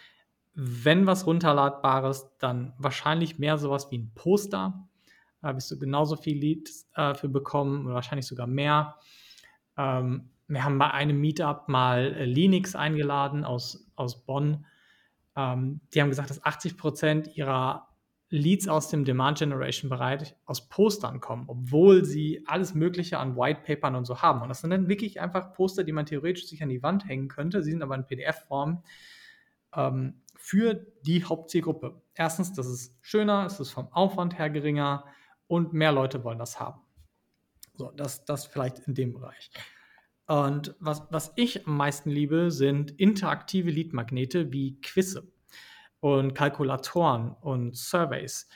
[0.53, 4.87] Wenn was runterladbares, dann wahrscheinlich mehr sowas wie ein Poster.
[5.41, 8.95] Da wirst du genauso viel Leads äh, für bekommen oder wahrscheinlich sogar mehr.
[9.77, 14.65] Ähm, wir haben bei einem Meetup mal äh, Linux eingeladen aus, aus Bonn.
[15.35, 17.87] Ähm, die haben gesagt, dass 80 Prozent ihrer
[18.29, 23.61] Leads aus dem Demand Generation Bereich aus Postern kommen, obwohl sie alles Mögliche an White
[23.65, 24.41] Papern und so haben.
[24.41, 27.29] Und das sind dann wirklich einfach Poster, die man theoretisch sich an die Wand hängen
[27.29, 27.63] könnte.
[27.63, 28.83] Sie sind aber in PDF-Form
[29.75, 30.73] ähm, für
[31.05, 32.01] die Hauptzielgruppe.
[32.15, 35.05] Erstens, das ist schöner, es ist vom Aufwand her geringer
[35.47, 36.81] und mehr Leute wollen das haben.
[37.75, 39.51] So, das, das vielleicht in dem Bereich.
[40.27, 45.31] Und was, was ich am meisten liebe, sind interaktive Leadmagnete wie Quizze
[45.99, 48.47] und Kalkulatoren und Surveys.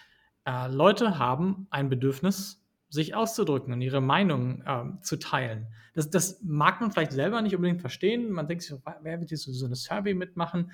[0.45, 5.67] Äh, Leute haben ein Bedürfnis, sich auszudrücken und ihre Meinung äh, zu teilen.
[5.93, 8.31] Das, das, mag man vielleicht selber nicht unbedingt verstehen.
[8.31, 10.71] Man denkt sich, wer wird jetzt so eine Survey mitmachen?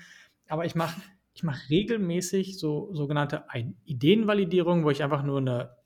[0.48, 1.00] Aber ich mache
[1.38, 3.44] ich mach regelmäßig so sogenannte
[3.84, 5.76] Ideenvalidierung, wo ich einfach nur eine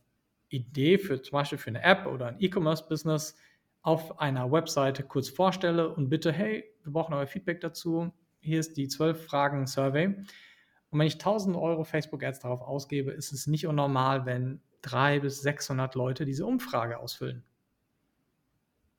[0.48, 3.36] Idee für zum Beispiel für eine App oder ein E-Commerce-Business
[3.82, 8.12] auf einer Webseite kurz vorstelle und bitte, hey, wir brauchen euer Feedback dazu.
[8.40, 10.06] Hier ist die 12 Fragen Survey.
[10.06, 15.42] Und wenn ich 1000 Euro Facebook-Ads darauf ausgebe, ist es nicht unnormal, wenn 300 bis
[15.42, 17.44] 600 Leute diese Umfrage ausfüllen.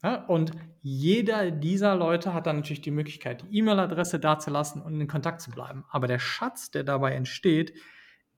[0.01, 5.07] Ja, und jeder dieser Leute hat dann natürlich die Möglichkeit, die E-Mail-Adresse dazulassen und in
[5.07, 5.85] Kontakt zu bleiben.
[5.89, 7.73] Aber der Schatz, der dabei entsteht,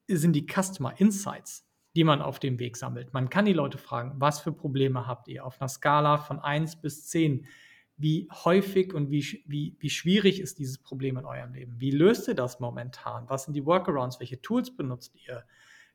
[0.08, 3.14] sind die Customer Insights, die man auf dem Weg sammelt.
[3.14, 6.78] Man kann die Leute fragen, was für Probleme habt ihr auf einer Skala von 1
[6.78, 7.48] bis 10?
[7.98, 11.80] wie häufig und wie, wie, wie schwierig ist dieses Problem in eurem Leben?
[11.80, 13.30] Wie löst ihr das momentan?
[13.30, 14.20] Was sind die Workarounds?
[14.20, 15.46] Welche Tools benutzt ihr?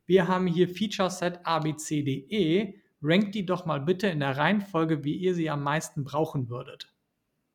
[0.06, 2.74] Wir haben hier Feature Set ABCDE.
[3.02, 6.92] Rankt die doch mal bitte in der Reihenfolge, wie ihr sie am meisten brauchen würdet.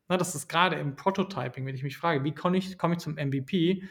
[0.08, 3.00] Na, das ist gerade im Prototyping, wenn ich mich frage, wie komme ich, komme ich
[3.00, 3.82] zum MVP,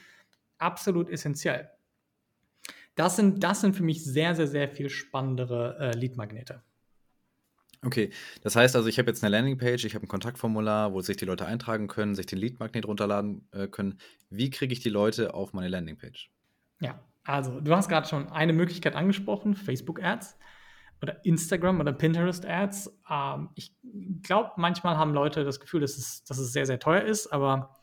[0.58, 1.70] absolut essentiell.
[2.96, 6.62] Das sind, das sind für mich sehr, sehr, sehr viel spannendere äh, Lead-Magnete.
[7.84, 8.10] Okay,
[8.42, 11.26] das heißt also, ich habe jetzt eine Landingpage, ich habe ein Kontaktformular, wo sich die
[11.26, 14.00] Leute eintragen können, sich den Lead-Magnet runterladen äh, können.
[14.30, 16.32] Wie kriege ich die Leute auf meine Landingpage?
[16.80, 20.38] Ja, also du hast gerade schon eine Möglichkeit angesprochen, Facebook-Ads.
[21.02, 22.92] oder Instagram oder Pinterest Ads.
[23.10, 23.76] Ähm, ich
[24.24, 27.76] glaube, manchmal haben Leute das Gefühl, dass es, dass es sehr, sehr teuer ist, aber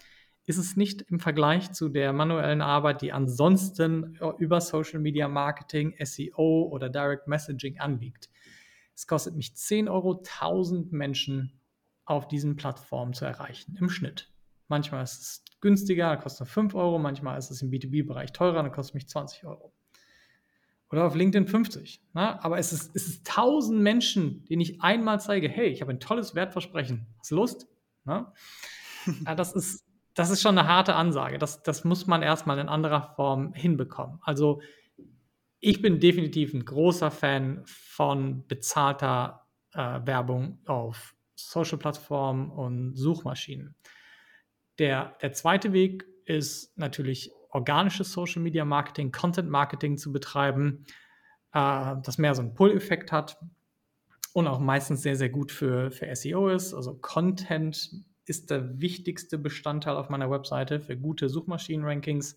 [0.45, 5.95] ist es nicht im Vergleich zu der manuellen Arbeit, die ansonsten über Social Media Marketing,
[6.03, 8.29] SEO oder Direct Messaging anliegt.
[8.95, 11.61] Es kostet mich 10 Euro, 1000 Menschen
[12.05, 14.33] auf diesen Plattformen zu erreichen, im Schnitt.
[14.69, 18.63] Manchmal ist es günstiger, da kostet es 5 Euro, manchmal ist es im B2B-Bereich teurer,
[18.63, 19.73] dann kostet mich 20 Euro.
[20.91, 22.03] Oder auf LinkedIn 50.
[22.13, 22.33] Na?
[22.33, 22.45] Ne?
[22.45, 26.01] Aber es ist, es ist 1000 Menschen, denen ich einmal zeige, hey, ich habe ein
[26.01, 27.07] tolles Wertversprechen.
[27.19, 27.67] Hast du Lust?
[28.05, 28.35] Na?
[29.37, 31.39] Das, ist, das ist schon eine harte Ansage.
[31.39, 34.19] Das, das muss man erstmal in anderer Form hinbekommen.
[34.23, 34.61] Also
[35.61, 43.75] ich bin definitiv ein großer Fan von bezahlter äh, Werbung auf Social-Plattformen und Suchmaschinen.
[44.79, 50.85] Der, der zweite Weg ist natürlich organisches Social Media Marketing, Content Marketing zu betreiben,
[51.53, 53.39] äh, das mehr so einen Pull-Effekt hat
[54.33, 56.75] und auch meistens sehr, sehr gut für, für SEO ist.
[56.75, 57.91] Also Content
[58.27, 62.37] ist der wichtigste Bestandteil auf meiner Webseite für gute Suchmaschinen-Rankings.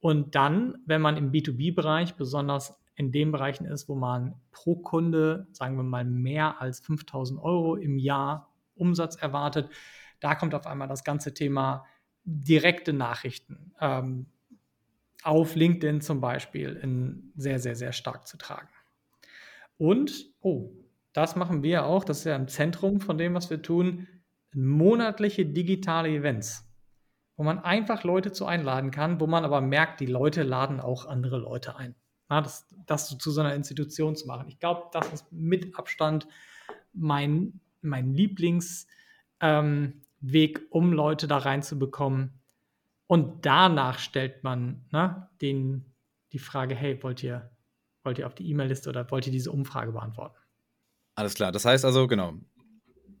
[0.00, 5.48] Und dann, wenn man im B2B-Bereich besonders in den Bereichen ist, wo man pro Kunde,
[5.52, 9.68] sagen wir mal, mehr als 5000 Euro im Jahr Umsatz erwartet,
[10.20, 11.84] da kommt auf einmal das ganze Thema
[12.24, 14.26] direkte Nachrichten ähm,
[15.22, 18.68] auf LinkedIn zum Beispiel in sehr, sehr, sehr stark zu tragen.
[19.76, 20.70] Und, oh,
[21.12, 24.06] das machen wir auch, das ist ja im Zentrum von dem, was wir tun,
[24.54, 26.68] monatliche digitale Events,
[27.36, 31.06] wo man einfach Leute zu einladen kann, wo man aber merkt, die Leute laden auch
[31.06, 31.94] andere Leute ein.
[32.30, 34.48] Ja, das, das zu so einer Institution zu machen.
[34.48, 36.26] Ich glaube, das ist mit Abstand
[36.92, 38.88] mein, mein Lieblingsweg,
[39.40, 40.02] ähm,
[40.70, 42.40] um Leute da reinzubekommen.
[43.06, 45.92] Und danach stellt man ne, den,
[46.32, 47.50] die Frage, hey, wollt ihr,
[48.02, 50.38] wollt ihr auf die E-Mail-Liste oder wollt ihr diese Umfrage beantworten?
[51.14, 51.52] Alles klar.
[51.52, 52.34] Das heißt also, genau,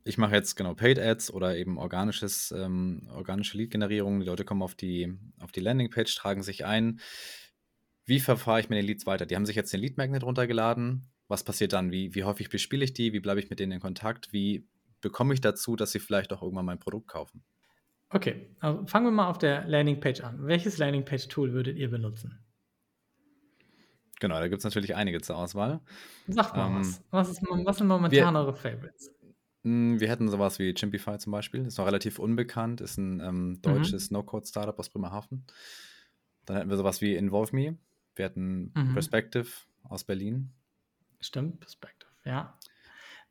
[0.04, 4.20] ich mache jetzt genau Paid Ads oder eben organisches, ähm, organische Lead-Generierung.
[4.20, 7.00] Die Leute kommen auf die, auf die Landingpage, tragen sich ein.
[8.04, 9.24] Wie verfahre ich mit den Leads weiter?
[9.24, 11.08] Die haben sich jetzt den Lead Magnet runtergeladen.
[11.26, 11.90] Was passiert dann?
[11.90, 13.14] Wie, wie häufig bespiele ich die?
[13.14, 14.30] Wie bleibe ich mit denen in Kontakt?
[14.30, 14.68] Wie
[15.00, 17.42] bekomme ich dazu, dass sie vielleicht auch irgendwann mein Produkt kaufen?
[18.10, 20.46] Okay, also fangen wir mal auf der Landingpage an.
[20.46, 22.44] Welches Landingpage-Tool würdet ihr benutzen?
[24.20, 25.80] Genau, da gibt es natürlich einige zur Auswahl.
[26.28, 27.02] Sag mal ähm, was.
[27.10, 29.10] Was, ist, was sind momentan wir, eure Favorites?
[29.64, 31.66] Hm, wir hätten sowas wie Chimpify zum Beispiel.
[31.66, 32.80] Ist noch relativ unbekannt.
[32.80, 33.62] Ist ein ähm, mhm.
[33.62, 34.10] deutsches.
[34.10, 35.44] No-Code-Startup aus Bremerhaven.
[36.44, 37.76] Dann hätten wir sowas wie Involve Me.
[38.14, 38.92] Wir hatten mhm.
[38.92, 39.48] Perspective
[39.84, 40.50] aus Berlin.
[41.20, 42.58] Stimmt, Perspective, ja.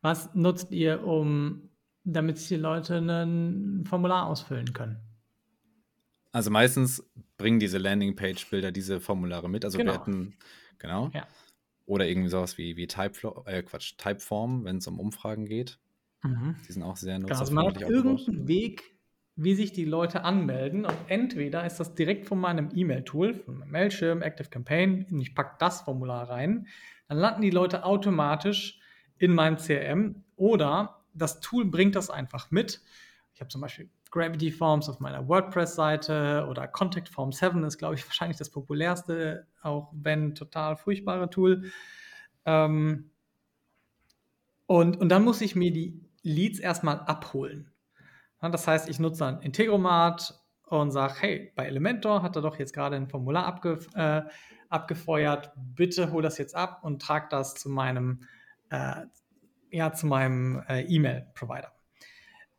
[0.01, 1.69] Was nutzt ihr, um
[2.03, 4.97] damit die Leute ein Formular ausfüllen können?
[6.31, 9.63] Also meistens bringen diese Landingpage-Bilder diese Formulare mit.
[9.63, 9.93] Also genau.
[9.93, 10.35] wir hätten,
[10.79, 11.11] genau.
[11.13, 11.27] Ja.
[11.85, 15.79] Oder irgendwie sowas wie, wie Typeflow, äh, Quatsch, Typeform, wenn es um Umfragen geht.
[16.23, 16.55] Mhm.
[16.67, 17.19] Die sind auch sehr.
[17.19, 18.95] Genau, also man hat irgendeinen Weg,
[19.35, 20.85] wie sich die Leute anmelden.
[20.85, 25.35] Und entweder ist das direkt von meinem E-Mail-Tool, von meinem Mailchimp, Active Campaign, und ich
[25.35, 26.67] packe das Formular rein.
[27.07, 28.79] Dann landen die Leute automatisch
[29.17, 30.23] in meinem CRM.
[30.35, 32.81] Oder das Tool bringt das einfach mit.
[33.33, 37.95] Ich habe zum Beispiel Gravity Forms auf meiner WordPress-Seite oder Contact Form 7 ist, glaube
[37.95, 41.71] ich, wahrscheinlich das populärste, auch wenn total furchtbare Tool.
[42.45, 43.09] Ähm
[44.65, 47.71] und, und dann muss ich mir die Leads erstmal abholen.
[48.39, 52.73] Das heißt, ich nutze dann Integromat und sage, hey, bei Elementor hat er doch jetzt
[52.73, 54.23] gerade ein Formular abge, äh,
[54.69, 58.23] abgefeuert, bitte hol das jetzt ab und trag das zu meinem,
[58.69, 59.05] äh,
[59.69, 61.71] ja, zu meinem äh, E-Mail-Provider.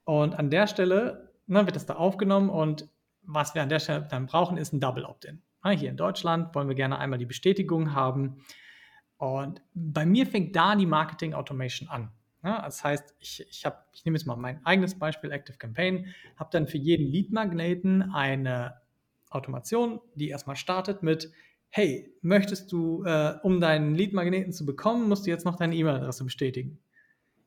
[0.04, 2.88] Und an der Stelle ne, wird das da aufgenommen und
[3.22, 5.42] was wir an der Stelle dann brauchen, ist ein Double Opt-in.
[5.76, 8.44] Hier in Deutschland wollen wir gerne einmal die Bestätigung haben.
[9.16, 12.12] Und bei mir fängt da die Marketing Automation an.
[12.44, 16.14] Ja, das heißt, ich, ich, hab, ich nehme jetzt mal mein eigenes Beispiel, Active Campaign,
[16.36, 18.74] habe dann für jeden Lead-Magneten eine
[19.30, 21.32] Automation, die erstmal startet mit,
[21.70, 26.22] hey, möchtest du, äh, um deinen Lead-Magneten zu bekommen, musst du jetzt noch deine E-Mail-Adresse
[26.22, 26.78] bestätigen.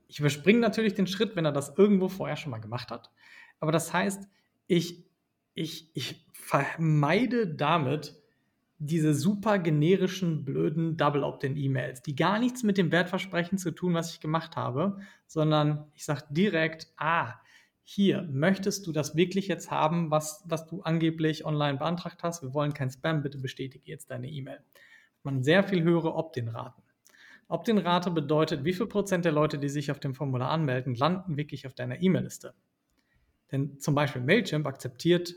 [0.07, 3.11] Ich überspringe natürlich den Schritt, wenn er das irgendwo vorher schon mal gemacht hat.
[3.59, 4.27] Aber das heißt,
[4.65, 5.05] ich,
[5.53, 8.15] ich, ich vermeide damit,
[8.79, 14.11] diese super generischen, blöden Double Opt-in-E-Mails, die gar nichts mit dem Wertversprechen zu tun, was
[14.13, 17.33] ich gemacht habe, sondern ich sage direkt, ah,
[17.83, 22.43] hier, möchtest du das wirklich jetzt haben, was, was du angeblich online beantragt hast?
[22.43, 24.59] Wir wollen kein Spam, bitte bestätige jetzt deine E-Mail.
[25.23, 26.83] Man sehr viel höhere Opt-in-Raten.
[27.47, 31.65] Opt-in-Rate bedeutet, wie viel Prozent der Leute, die sich auf dem Formular anmelden, landen wirklich
[31.65, 32.53] auf deiner E-Mail-Liste.
[33.51, 35.33] Denn zum Beispiel Mailchimp akzeptiert,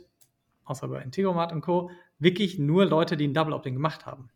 [0.65, 4.31] außer bei Integromat und Co., wirklich nur Leute, die ein Double Opt-in gemacht haben.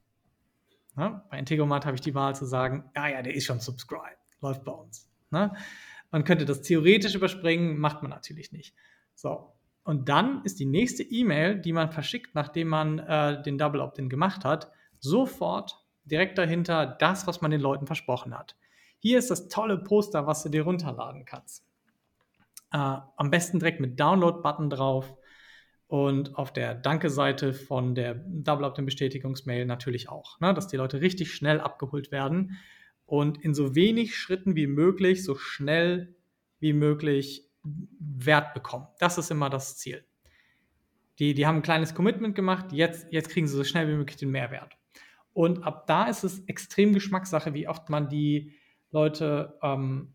[0.97, 1.23] Ne?
[1.31, 4.65] Bei Integromat habe ich die Wahl zu sagen, ja, ja, der ist schon subscribed, läuft
[4.65, 5.09] bei uns.
[5.31, 5.53] Ne?
[6.11, 8.75] Man könnte das theoretisch überspringen, macht man natürlich nicht.
[9.15, 9.53] So,
[9.85, 14.09] und dann ist die nächste E-Mail, die man verschickt, nachdem man äh, den Double Opt-in
[14.09, 18.57] gemacht hat, sofort direkt dahinter das, was man den Leuten versprochen hat.
[18.99, 21.67] Hier ist das tolle Poster, was du dir runterladen kannst.
[22.73, 25.15] Äh, am besten direkt mit Download-Button drauf
[25.95, 31.01] und auf der Danke-Seite von der Double Opt-in Bestätigungsmail natürlich auch, ne, dass die Leute
[31.01, 32.59] richtig schnell abgeholt werden
[33.07, 36.17] und in so wenig Schritten wie möglich, so schnell
[36.59, 38.89] wie möglich Wert bekommen.
[38.99, 40.05] Das ist immer das Ziel.
[41.21, 44.17] Die, die haben ein kleines Commitment gemacht, jetzt, jetzt kriegen sie so schnell wie möglich
[44.17, 44.77] den Mehrwert.
[45.33, 48.51] Und ab da ist es extrem Geschmackssache, wie oft man die
[48.91, 50.13] Leute ähm,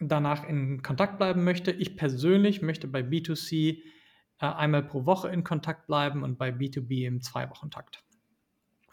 [0.00, 1.70] danach in Kontakt bleiben möchte.
[1.70, 3.78] Ich persönlich möchte bei B2C
[4.40, 8.02] äh, einmal pro Woche in Kontakt bleiben und bei B2B im Zwei-Wochen-Takt.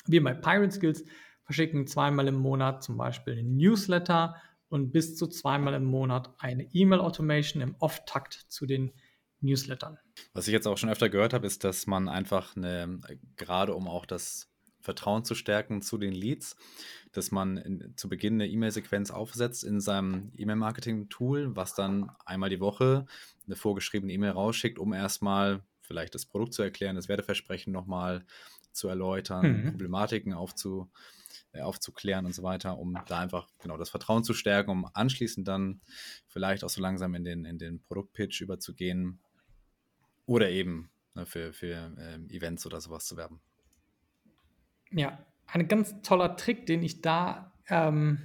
[0.05, 1.05] Wir bei Pirate Skills
[1.43, 4.35] verschicken zweimal im Monat zum Beispiel einen Newsletter
[4.69, 8.91] und bis zu zweimal im Monat eine E-Mail-Automation im Off-Takt zu den
[9.41, 9.99] Newslettern.
[10.33, 12.99] Was ich jetzt auch schon öfter gehört habe, ist, dass man einfach eine,
[13.35, 14.52] gerade um auch das
[14.83, 16.57] Vertrauen zu stärken zu den Leads,
[17.13, 22.59] dass man in, zu Beginn eine E-Mail-Sequenz aufsetzt in seinem E-Mail-Marketing-Tool, was dann einmal die
[22.59, 23.05] Woche
[23.47, 28.25] eine vorgeschriebene E-Mail rausschickt, um erstmal vielleicht das Produkt zu erklären, das Werteversprechen nochmal
[28.73, 29.71] zu erläutern, mhm.
[29.71, 30.91] Problematiken aufzu,
[31.53, 35.47] äh, aufzuklären und so weiter, um da einfach genau das Vertrauen zu stärken, um anschließend
[35.47, 35.79] dann
[36.27, 39.21] vielleicht auch so langsam in den, in den Produktpitch überzugehen
[40.25, 43.41] oder eben ne, für, für ähm, Events oder sowas zu werben.
[44.93, 48.19] Ja, ein ganz toller Trick, den ich da ähm,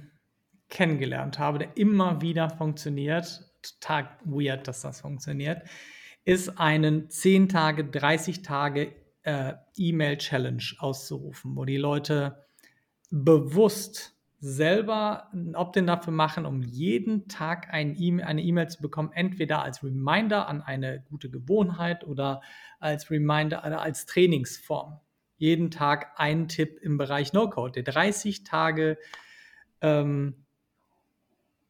[0.69, 5.63] kennengelernt habe, der immer wieder funktioniert, total weird, dass das funktioniert,
[6.25, 12.45] ist einen 10 Tage, 30 Tage äh, E-Mail-Challenge auszurufen, wo die Leute
[13.09, 19.11] bewusst selber ein Opt-in dafür machen, um jeden Tag ein e eine E-Mail zu bekommen,
[19.13, 22.41] entweder als Reminder an eine gute Gewohnheit oder
[22.79, 24.99] als Reminder oder als Trainingsform.
[25.39, 27.81] Jeden Tag ein Tipp im Bereich No-Code.
[27.81, 28.97] Der 30 Tage
[29.81, 30.45] ähm,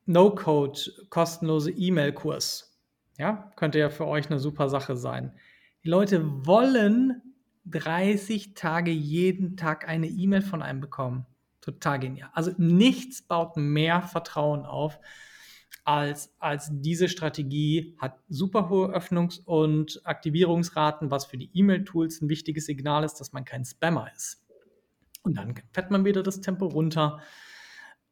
[0.05, 0.79] No-Code
[1.09, 2.77] kostenlose E-Mail-Kurs.
[3.19, 5.37] Ja, könnte ja für euch eine super Sache sein.
[5.83, 7.21] Die Leute wollen
[7.67, 11.27] 30 Tage jeden Tag eine E-Mail von einem bekommen.
[11.61, 12.31] Total genial.
[12.33, 14.99] Also nichts baut mehr Vertrauen auf
[15.89, 22.29] als, als diese Strategie, hat super hohe Öffnungs- und Aktivierungsraten, was für die E-Mail-Tools ein
[22.29, 24.45] wichtiges Signal ist, dass man kein Spammer ist.
[25.23, 27.21] Und dann fährt man wieder das Tempo runter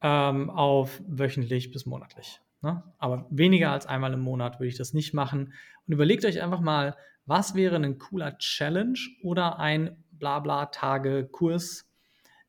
[0.02, 2.42] ähm, auf wöchentlich bis monatlich.
[2.64, 2.82] Ne?
[2.98, 5.54] Aber weniger als einmal im Monat würde ich das nicht machen.
[5.86, 11.88] Und überlegt euch einfach mal, was wäre ein cooler Challenge oder ein Blabla-Tage-Kurs,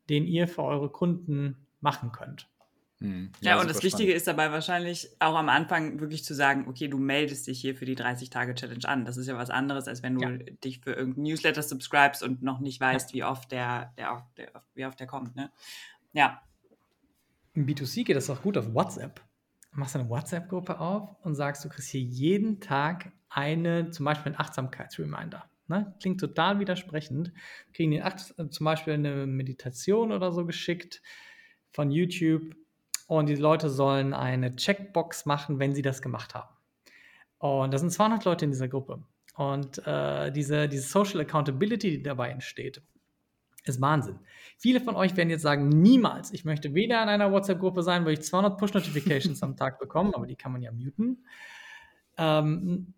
[0.08, 2.48] den ihr für eure Kunden machen könnt.
[3.00, 3.30] Hm.
[3.40, 6.88] Ja, ja und das Wichtige ist dabei wahrscheinlich auch am Anfang wirklich zu sagen, okay,
[6.88, 9.04] du meldest dich hier für die 30-Tage-Challenge an.
[9.04, 10.36] Das ist ja was anderes, als wenn du ja.
[10.64, 13.14] dich für irgendein Newsletter subscribest und noch nicht weißt, ja.
[13.14, 15.36] wie oft der, der, der, wie oft der kommt.
[15.36, 15.50] Ne?
[16.12, 16.42] Ja.
[17.54, 19.20] Im B2C geht das auch gut auf WhatsApp.
[19.72, 24.32] Du machst eine WhatsApp-Gruppe auf und sagst, du kriegst hier jeden Tag eine, zum Beispiel
[24.32, 25.48] einen Achtsamkeitsreminder.
[25.68, 25.94] Ne?
[26.00, 27.32] Klingt total widersprechend.
[27.74, 31.02] Kriegen die Acht, zum Beispiel eine Meditation oder so geschickt
[31.70, 32.56] von YouTube
[33.08, 36.54] und die Leute sollen eine Checkbox machen, wenn sie das gemacht haben.
[37.38, 39.02] Und da sind 200 Leute in dieser Gruppe.
[39.34, 42.82] Und äh, diese, diese Social Accountability, die dabei entsteht,
[43.64, 44.18] ist Wahnsinn.
[44.58, 48.10] Viele von euch werden jetzt sagen, niemals, ich möchte weder in einer WhatsApp-Gruppe sein, wo
[48.10, 51.24] ich 200 Push-Notifications am Tag bekomme, aber die kann man ja muten,
[52.18, 52.92] ähm,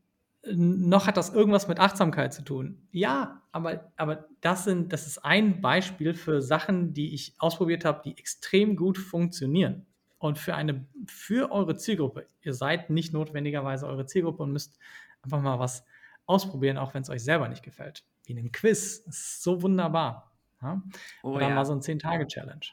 [0.44, 2.88] noch hat das irgendwas mit Achtsamkeit zu tun.
[2.90, 8.00] Ja, aber, aber das, sind, das ist ein Beispiel für Sachen, die ich ausprobiert habe,
[8.04, 9.86] die extrem gut funktionieren.
[10.20, 14.78] Und für, eine, für eure Zielgruppe, ihr seid nicht notwendigerweise eure Zielgruppe und müsst
[15.22, 15.84] einfach mal was
[16.26, 18.04] ausprobieren, auch wenn es euch selber nicht gefällt.
[18.24, 19.02] Wie ein Quiz.
[19.04, 20.30] Das ist so wunderbar.
[20.60, 20.82] Ja?
[21.22, 21.54] Oh, Oder ja.
[21.54, 22.66] mal so ein 10-Tage-Challenge.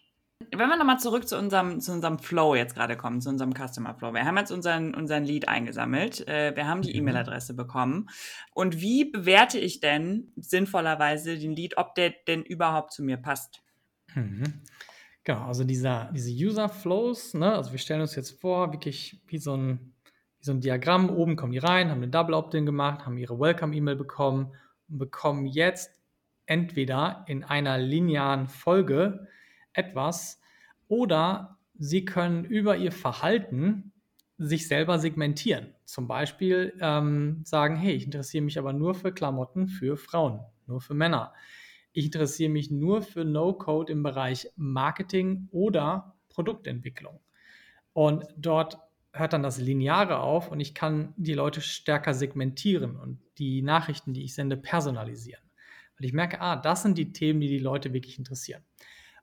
[0.52, 3.96] Wenn wir nochmal zurück zu unserem, zu unserem Flow jetzt gerade kommen, zu unserem Customer
[3.96, 4.14] Flow.
[4.14, 7.00] Wir haben jetzt unseren, unseren Lead eingesammelt, äh, wir haben die mhm.
[7.00, 8.10] E-Mail-Adresse bekommen.
[8.54, 13.64] Und wie bewerte ich denn sinnvollerweise den Lead, ob der denn überhaupt zu mir passt?
[14.14, 14.62] Mhm.
[15.28, 19.40] Genau, also dieser, diese User Flows, ne, also wir stellen uns jetzt vor, wirklich wie
[19.40, 19.94] so ein,
[20.40, 23.38] wie so ein Diagramm, oben kommen die rein, haben eine Double Opt-in gemacht, haben ihre
[23.38, 24.54] Welcome-E-Mail bekommen
[24.88, 25.92] und bekommen jetzt
[26.46, 29.28] entweder in einer linearen Folge
[29.74, 30.40] etwas
[30.88, 33.92] oder sie können über ihr Verhalten
[34.38, 35.76] sich selber segmentieren.
[35.84, 40.80] Zum Beispiel ähm, sagen, hey, ich interessiere mich aber nur für Klamotten für Frauen, nur
[40.80, 41.34] für Männer.
[41.98, 47.20] Ich interessiere mich nur für No-Code im Bereich Marketing oder Produktentwicklung.
[47.92, 48.78] Und dort
[49.14, 54.14] hört dann das Lineare auf und ich kann die Leute stärker segmentieren und die Nachrichten,
[54.14, 55.42] die ich sende, personalisieren.
[55.98, 58.62] Weil ich merke, ah, das sind die Themen, die die Leute wirklich interessieren.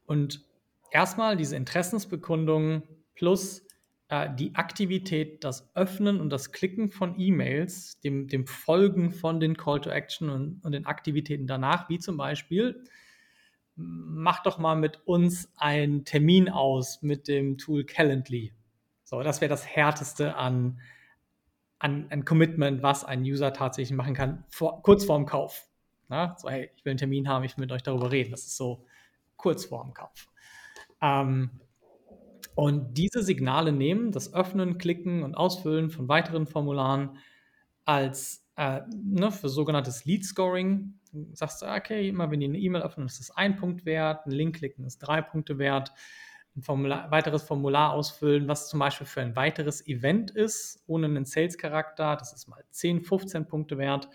[0.04, 0.44] Und
[0.90, 2.82] erstmal diese Interessensbekundungen
[3.14, 3.64] plus
[4.10, 9.80] die Aktivität, das Öffnen und das Klicken von E-Mails, dem, dem Folgen von den Call
[9.80, 12.84] to Action und, und den Aktivitäten danach, wie zum Beispiel,
[13.76, 18.52] mach doch mal mit uns einen Termin aus mit dem Tool Calendly.
[19.04, 20.80] So, das wäre das Härteste an,
[21.78, 25.66] an, an Commitment, was ein User tatsächlich machen kann, vor, kurz vorm Kauf.
[26.08, 28.30] Na, so, hey, ich will einen Termin haben, ich will mit euch darüber reden.
[28.30, 28.84] Das ist so
[29.36, 30.28] kurz vorm Kauf.
[31.00, 31.50] Ähm,
[32.54, 37.18] und diese Signale nehmen, das Öffnen, Klicken und Ausfüllen von weiteren Formularen
[37.84, 40.94] als äh, ne, für sogenanntes Lead Scoring.
[41.12, 44.26] Du sagst du, okay, immer wenn die eine E-Mail öffnen, ist das ein Punkt wert,
[44.26, 45.92] ein Link klicken ist drei Punkte wert,
[46.56, 51.24] ein Formular, weiteres Formular ausfüllen, was zum Beispiel für ein weiteres Event ist, ohne einen
[51.24, 54.08] Sales-Charakter, das ist mal 10, 15 Punkte wert.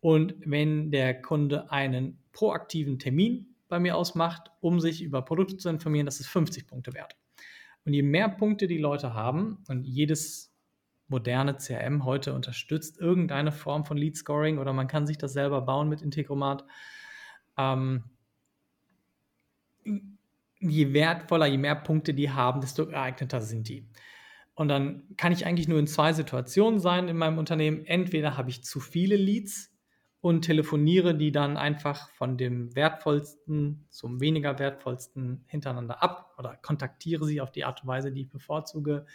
[0.00, 5.68] Und wenn der Kunde einen proaktiven Termin bei mir ausmacht, um sich über Produkte zu
[5.68, 7.16] informieren, das ist 50 Punkte wert.
[7.86, 10.52] Und je mehr Punkte die Leute haben und jedes
[11.06, 15.62] moderne CRM heute unterstützt irgendeine Form von Lead Scoring oder man kann sich das selber
[15.62, 16.64] bauen mit Integromat.
[17.56, 18.02] Ähm,
[20.58, 23.88] je wertvoller, je mehr Punkte die haben, desto geeigneter sind die.
[24.54, 27.84] Und dann kann ich eigentlich nur in zwei Situationen sein in meinem Unternehmen.
[27.84, 29.75] Entweder habe ich zu viele Leads
[30.20, 37.24] und telefoniere die dann einfach von dem wertvollsten zum weniger wertvollsten hintereinander ab oder kontaktiere
[37.24, 39.06] sie auf die Art und Weise, die ich bevorzuge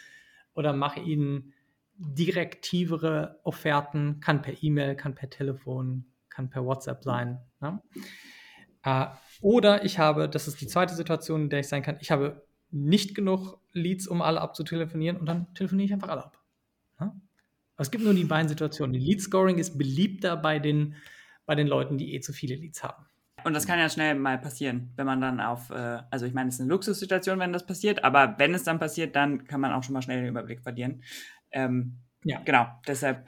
[0.54, 1.52] oder mache ihnen
[1.96, 7.38] direktivere Offerten, kann per E-Mail, kann per Telefon, kann per WhatsApp sein.
[7.60, 7.80] Ne?
[8.82, 9.06] Äh,
[9.40, 12.44] oder ich habe, das ist die zweite Situation, in der ich sein kann, ich habe
[12.70, 16.41] nicht genug Leads, um alle abzutelefonieren und dann telefoniere ich einfach alle ab.
[17.82, 18.92] Es gibt nur die beiden Situationen.
[18.92, 20.94] Die Lead Scoring ist beliebter bei den,
[21.46, 23.06] bei den Leuten, die eh zu viele Leads haben.
[23.44, 26.48] Und das kann ja schnell mal passieren, wenn man dann auf, äh, also ich meine,
[26.48, 29.72] es ist eine Luxussituation, wenn das passiert, aber wenn es dann passiert, dann kann man
[29.72, 31.02] auch schon mal schnell den Überblick verlieren.
[31.50, 32.40] Ähm, ja.
[32.44, 33.26] Genau, deshalb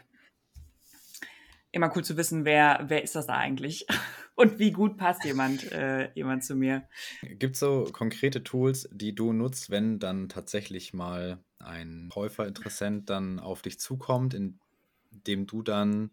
[1.73, 3.87] immer cool zu wissen, wer, wer ist das da eigentlich
[4.37, 6.89] und wie gut passt jemand, äh, jemand zu mir.
[7.23, 13.39] Gibt es so konkrete Tools, die du nutzt, wenn dann tatsächlich mal ein Käuferinteressent dann
[13.39, 16.11] auf dich zukommt, indem du dann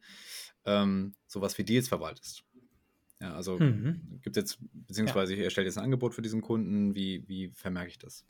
[0.65, 2.43] ähm, sowas wie Deals verwaltest?
[3.19, 4.19] Ja, also mhm.
[4.23, 5.39] gibt es jetzt, beziehungsweise ja.
[5.39, 8.25] ich erstelle jetzt ein Angebot für diesen Kunden, wie, wie vermerke ich das?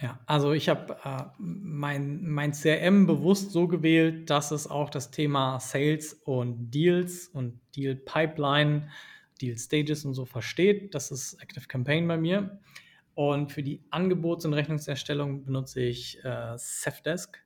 [0.00, 5.10] Ja, also ich habe äh, mein, mein CRM bewusst so gewählt, dass es auch das
[5.10, 8.88] Thema Sales und Deals und Deal Pipeline,
[9.40, 10.94] Deal Stages und so versteht.
[10.94, 12.60] Das ist Active Campaign bei mir.
[13.18, 17.44] Und für die Angebots- und Rechnungserstellung benutze ich äh, Safdesk.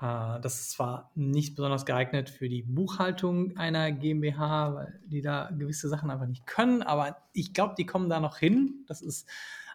[0.00, 5.50] Äh, das ist zwar nicht besonders geeignet für die Buchhaltung einer GmbH, weil die da
[5.50, 8.84] gewisse Sachen einfach nicht können, aber ich glaube, die kommen da noch hin.
[8.86, 9.28] Das ist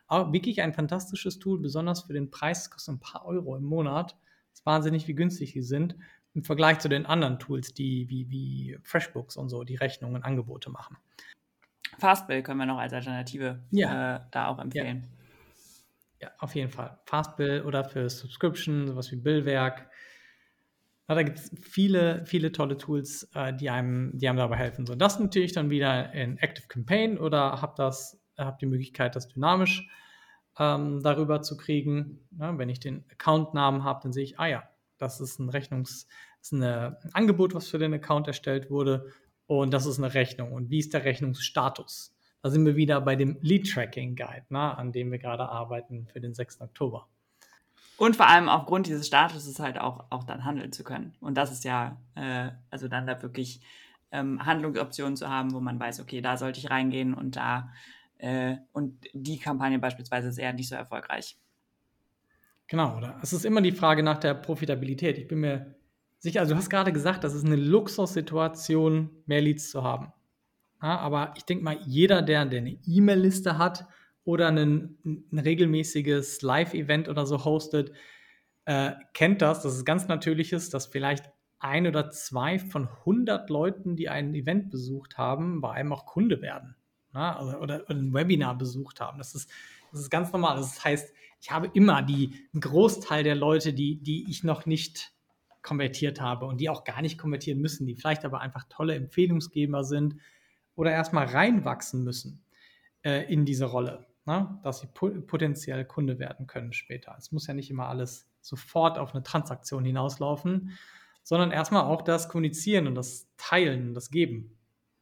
[0.10, 2.62] wirklich ein fantastisches Tool, besonders für den Preis.
[2.62, 4.16] Es kostet ein paar Euro im Monat.
[4.54, 5.98] Es ist wahnsinnig, wie günstig die sind
[6.34, 10.24] im Vergleich zu den anderen Tools, die wie, wie FreshBooks und so, die Rechnungen und
[10.24, 10.96] Angebote machen.
[12.00, 14.16] Fastbill können wir noch als Alternative ja.
[14.16, 15.08] äh, da auch empfehlen.
[16.20, 16.28] Ja.
[16.28, 16.34] ja.
[16.40, 17.00] auf jeden Fall.
[17.06, 19.90] Fastbill oder für Subscription, sowas wie Billwerk.
[21.08, 24.86] Ja, da gibt es viele, viele tolle Tools, äh, die, einem, die einem dabei helfen.
[24.86, 29.28] So, das natürlich dann wieder in Active Campaign oder habt das habe die Möglichkeit, das
[29.28, 29.88] dynamisch
[30.58, 32.20] ähm, darüber zu kriegen.
[32.40, 34.64] Ja, wenn ich den Accountnamen habe, dann sehe ich, ah ja,
[34.98, 36.08] das ist ein Rechnungs,
[36.42, 39.12] ist eine, ein Angebot, was für den Account erstellt wurde
[39.50, 40.54] und das ist eine Rechnung.
[40.54, 42.16] Und wie ist der Rechnungsstatus?
[42.44, 46.06] Da sind wir wieder bei dem Lead Tracking Guide, ne, an dem wir gerade arbeiten
[46.06, 46.62] für den 6.
[46.62, 47.08] Oktober.
[47.98, 51.16] Und vor allem aufgrund dieses Statuses halt auch, auch dann handeln zu können.
[51.20, 53.62] Und das ist ja, äh, also dann da wirklich
[54.12, 57.72] ähm, Handlungsoptionen zu haben, wo man weiß, okay, da sollte ich reingehen und da
[58.20, 61.40] äh, und die Kampagne beispielsweise ist eher nicht so erfolgreich.
[62.68, 63.18] Genau, oder?
[63.24, 65.18] Es ist immer die Frage nach der Profitabilität.
[65.18, 65.79] Ich bin mir
[66.20, 70.14] sicher, also du hast gerade gesagt, das ist eine Luxussituation, mehr Leads zu haben.
[70.82, 73.86] Ja, aber ich denke mal, jeder, der, der eine E-Mail-Liste hat
[74.24, 77.92] oder ein, ein regelmäßiges Live-Event oder so hostet,
[78.66, 83.50] äh, kennt das, dass es ganz natürlich ist, dass vielleicht ein oder zwei von 100
[83.50, 86.76] Leuten, die ein Event besucht haben, bei einem auch Kunde werden
[87.12, 89.18] na, oder, oder, ein Webinar besucht haben.
[89.18, 89.50] Das ist,
[89.92, 90.58] das ist ganz normal.
[90.58, 95.14] Das heißt, ich habe immer die, einen Großteil der Leute, die, die ich noch nicht
[95.62, 99.84] konvertiert habe und die auch gar nicht konvertieren müssen, die vielleicht aber einfach tolle Empfehlungsgeber
[99.84, 100.16] sind
[100.76, 102.44] oder erstmal reinwachsen müssen
[103.04, 104.60] äh, in diese Rolle, ne?
[104.64, 107.16] dass sie potenziell Kunde werden können später.
[107.18, 110.78] Es muss ja nicht immer alles sofort auf eine Transaktion hinauslaufen,
[111.24, 114.58] sondern erstmal auch das Kommunizieren und das Teilen, das Geben.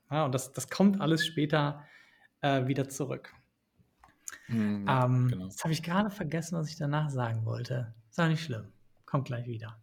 [0.10, 1.86] Ja, und das, das kommt alles später
[2.42, 3.34] äh, wieder zurück.
[4.48, 5.46] Mhm, ähm, genau.
[5.46, 7.94] Jetzt habe ich gerade vergessen, was ich danach sagen wollte.
[8.10, 8.72] Ist auch nicht schlimm.
[9.06, 9.78] Kommt gleich wieder.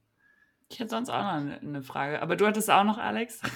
[0.69, 2.23] Ich hätte sonst auch noch eine Frage.
[2.23, 3.41] Aber du hattest auch noch, Alex?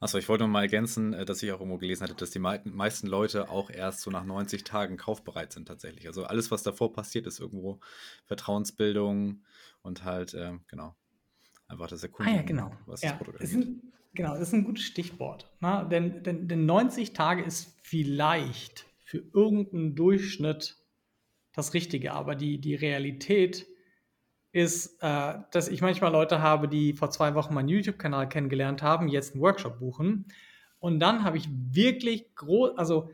[0.00, 2.38] Achso, ich wollte noch mal ergänzen, äh, dass ich auch irgendwo gelesen hatte, dass die
[2.38, 6.06] meisten Leute auch erst so nach 90 Tagen kaufbereit sind tatsächlich.
[6.06, 7.80] Also alles, was davor passiert, ist irgendwo
[8.24, 9.42] Vertrauensbildung
[9.82, 10.94] und halt, äh, genau,
[11.68, 12.72] einfach das Erkunden, ah, ja, genau.
[12.86, 13.82] was ja, das Produkt angeht.
[14.12, 15.48] Genau, das ist ein gutes Stichwort.
[15.60, 15.86] Ne?
[15.90, 20.76] Denn, denn, denn 90 Tage ist vielleicht für irgendeinen Durchschnitt
[21.52, 23.66] das Richtige, aber die, die Realität
[24.52, 29.08] ist, äh, dass ich manchmal Leute habe, die vor zwei Wochen meinen YouTube-Kanal kennengelernt haben,
[29.08, 30.26] jetzt einen Workshop buchen.
[30.80, 33.10] Und dann habe ich wirklich groß, also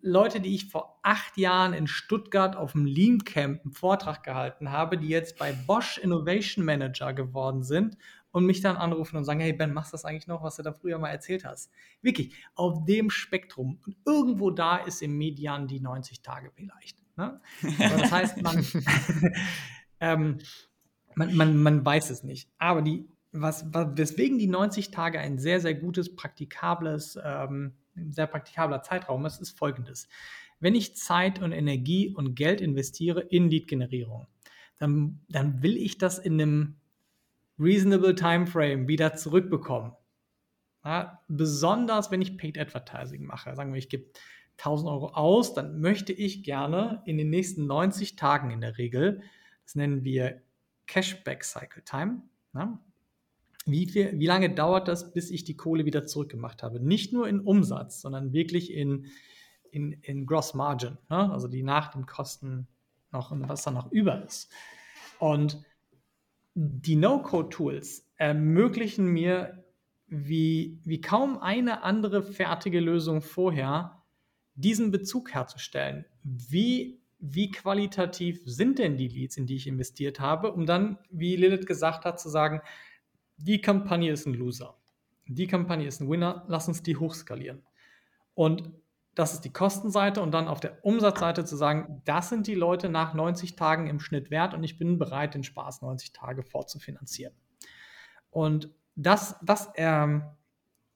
[0.00, 4.70] Leute, die ich vor acht Jahren in Stuttgart auf dem Lean Camp einen Vortrag gehalten
[4.70, 7.96] habe, die jetzt bei Bosch Innovation Manager geworden sind
[8.30, 10.62] und mich dann anrufen und sagen, hey Ben, machst du das eigentlich noch, was du
[10.62, 11.70] da früher mal erzählt hast?
[12.00, 13.80] Wirklich, auf dem Spektrum.
[13.84, 16.98] Und irgendwo da ist im Median die 90 Tage vielleicht.
[17.16, 17.40] Ne?
[17.78, 18.64] Also das heißt, man,
[20.00, 20.38] ähm,
[21.14, 22.48] man, man, man weiß es nicht.
[22.58, 27.72] Aber die, was, was, weswegen die 90 Tage ein sehr, sehr gutes, praktikables, ähm,
[28.10, 30.08] sehr praktikabler Zeitraum ist, ist folgendes.
[30.60, 34.26] Wenn ich Zeit und Energie und Geld investiere in Lead-Generierung,
[34.78, 36.76] dann, dann will ich das in einem
[37.58, 39.92] reasonable time frame wieder zurückbekommen.
[40.84, 43.54] Ja, besonders wenn ich Paid Advertising mache.
[43.54, 44.06] Sagen wir, ich gebe
[44.58, 49.22] 1000 Euro aus, dann möchte ich gerne in den nächsten 90 Tagen in der Regel,
[49.64, 50.42] das nennen wir
[50.86, 52.22] Cashback Cycle Time.
[52.54, 52.78] Ja?
[53.64, 56.80] Wie, viel, wie lange dauert das, bis ich die Kohle wieder zurückgemacht habe?
[56.80, 59.06] Nicht nur in Umsatz, sondern wirklich in,
[59.70, 61.30] in, in Gross Margin, ne?
[61.32, 62.66] also die nach den Kosten
[63.12, 64.50] noch, was da noch über ist.
[65.18, 65.62] Und
[66.54, 69.64] die No-Code-Tools ermöglichen mir,
[70.06, 74.02] wie, wie kaum eine andere fertige Lösung vorher,
[74.54, 76.04] diesen Bezug herzustellen.
[76.22, 81.36] Wie wie qualitativ sind denn die Leads, in die ich investiert habe, um dann, wie
[81.36, 82.60] Lilith gesagt hat, zu sagen,
[83.36, 84.76] die Kampagne ist ein Loser,
[85.26, 87.62] die Kampagne ist ein Winner, lass uns die hochskalieren.
[88.34, 88.72] Und
[89.14, 92.88] das ist die Kostenseite und dann auf der Umsatzseite zu sagen, das sind die Leute
[92.88, 97.34] nach 90 Tagen im Schnitt wert und ich bin bereit, den Spaß 90 Tage fortzufinanzieren.
[98.30, 100.24] Und das, das, ähm,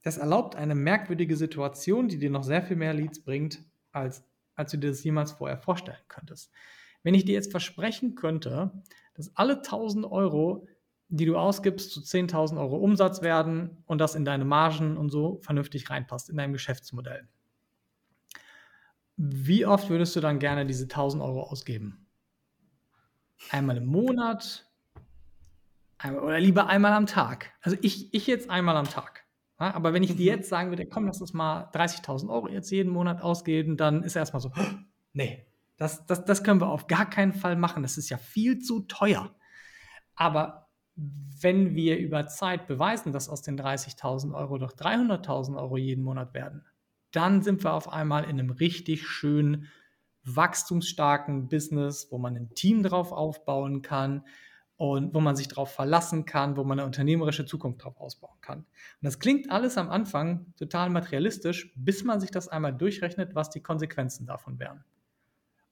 [0.03, 3.63] das erlaubt eine merkwürdige Situation, die dir noch sehr viel mehr Leads bringt,
[3.93, 4.25] als
[4.57, 6.51] als du dir das jemals vorher vorstellen könntest.
[7.03, 8.73] Wenn ich dir jetzt versprechen könnte,
[9.15, 10.67] dass alle 1000 Euro,
[11.09, 15.39] die du ausgibst, zu 10.000 Euro Umsatz werden und das in deine Margen und so
[15.43, 17.29] vernünftig reinpasst, in deinem Geschäftsmodell.
[19.17, 22.07] Wie oft würdest du dann gerne diese 1000 Euro ausgeben?
[23.51, 24.67] Einmal im Monat?
[25.99, 27.53] Einmal, oder lieber einmal am Tag?
[27.61, 29.26] Also ich, ich jetzt einmal am Tag.
[29.59, 30.39] Ja, aber wenn ich dir mhm.
[30.39, 34.17] jetzt sagen würde, komm, lass uns mal 30.000 Euro jetzt jeden Monat ausgeben, dann ist
[34.17, 34.53] erstmal so,
[35.13, 35.47] nee,
[35.77, 37.83] das, das, das können wir auf gar keinen Fall machen.
[37.83, 39.35] Das ist ja viel zu teuer.
[40.15, 46.03] Aber wenn wir über Zeit beweisen, dass aus den 30.000 Euro doch 300.000 Euro jeden
[46.03, 46.65] Monat werden,
[47.13, 49.69] dann sind wir auf einmal in einem richtig schönen,
[50.25, 54.25] wachstumsstarken Business, wo man ein Team drauf aufbauen kann,
[54.77, 58.59] und wo man sich darauf verlassen kann, wo man eine unternehmerische Zukunft darauf ausbauen kann.
[58.59, 58.67] Und
[59.03, 63.63] das klingt alles am Anfang total materialistisch, bis man sich das einmal durchrechnet, was die
[63.63, 64.85] Konsequenzen davon wären.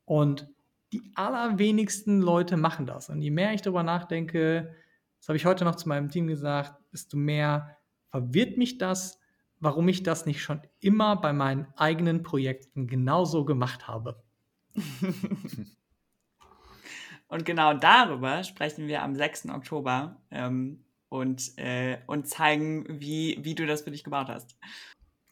[0.06, 0.48] Und
[0.92, 3.10] die allerwenigsten Leute machen das.
[3.10, 4.74] Und je mehr ich darüber nachdenke,
[5.18, 7.76] das habe ich heute noch zu meinem Team gesagt, desto mehr
[8.08, 9.18] verwirrt mich das,
[9.60, 14.22] warum ich das nicht schon immer bei meinen eigenen Projekten genauso gemacht habe.
[17.34, 19.48] Und genau darüber sprechen wir am 6.
[19.48, 24.56] Oktober ähm, und, äh, und zeigen, wie, wie du das für dich gebaut hast.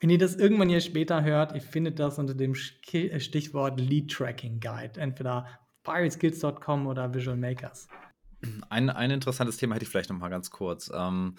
[0.01, 2.57] Wenn ihr das irgendwann hier später hört, ihr findet das unter dem
[2.93, 5.47] äh, Stichwort Lead Tracking Guide, entweder
[5.85, 7.87] pirateskills.com oder Visual Makers.
[8.69, 10.91] Ein, ein interessantes Thema hätte ich vielleicht noch mal ganz kurz.
[10.93, 11.37] Ähm,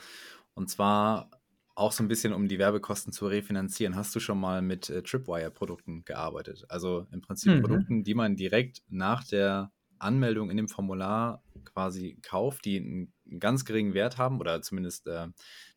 [0.54, 1.30] und zwar
[1.76, 3.98] auch so ein bisschen, um die Werbekosten zu refinanzieren.
[3.98, 6.64] Hast du schon mal mit äh, Tripwire-Produkten gearbeitet?
[6.70, 7.62] Also im Prinzip mhm.
[7.64, 13.66] Produkten, die man direkt nach der Anmeldung in dem Formular quasi kauft, die einen ganz
[13.66, 15.28] geringen Wert haben oder zumindest äh,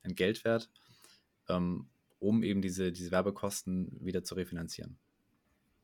[0.03, 0.71] einen Geldwert,
[1.49, 4.99] ähm, um eben diese, diese Werbekosten wieder zu refinanzieren.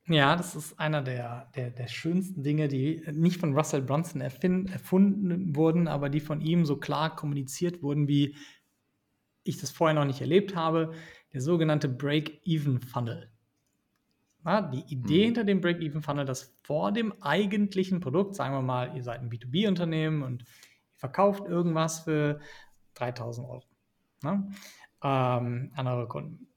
[0.09, 5.55] Ja, das ist einer der, der, der schönsten Dinge, die nicht von Russell Brunson erfunden
[5.55, 8.37] wurden, aber die von ihm so klar kommuniziert wurden, wie
[9.45, 10.93] ich das vorher noch nicht erlebt habe.
[11.33, 13.32] der sogenannte Break-Even-Funnel.
[14.45, 15.25] Die Idee Mhm.
[15.25, 20.23] hinter dem Break-Even-Funnel, dass vor dem eigentlichen Produkt, sagen wir mal, ihr seid ein B2B-Unternehmen
[20.23, 22.41] und ihr verkauft irgendwas für
[22.95, 23.63] 3000 Euro
[24.23, 24.49] ne?
[25.03, 26.49] ähm, an eure Kunden.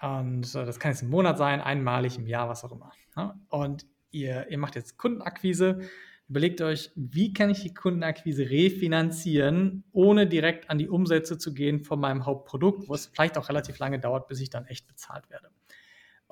[0.00, 2.92] Und äh, das kann jetzt im Monat sein, einmalig im Jahr, was auch immer.
[3.16, 3.34] Ne?
[3.48, 5.80] Und ihr, ihr macht jetzt Kundenakquise.
[6.28, 11.84] Überlegt euch, wie kann ich die Kundenakquise refinanzieren, ohne direkt an die Umsätze zu gehen
[11.84, 15.28] von meinem Hauptprodukt, wo es vielleicht auch relativ lange dauert, bis ich dann echt bezahlt
[15.30, 15.50] werde.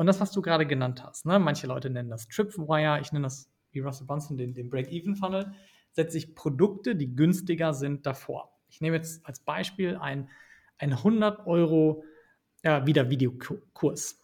[0.00, 1.38] Und das, was du gerade genannt hast, ne?
[1.38, 5.52] manche Leute nennen das Tripwire, ich nenne das wie Russell Brunson den, den Break-Even-Funnel,
[5.92, 8.50] setze ich Produkte, die günstiger sind, davor.
[8.70, 10.30] Ich nehme jetzt als Beispiel ein,
[10.78, 12.02] ein 100 Euro
[12.64, 14.18] ja, wieder Videokurs,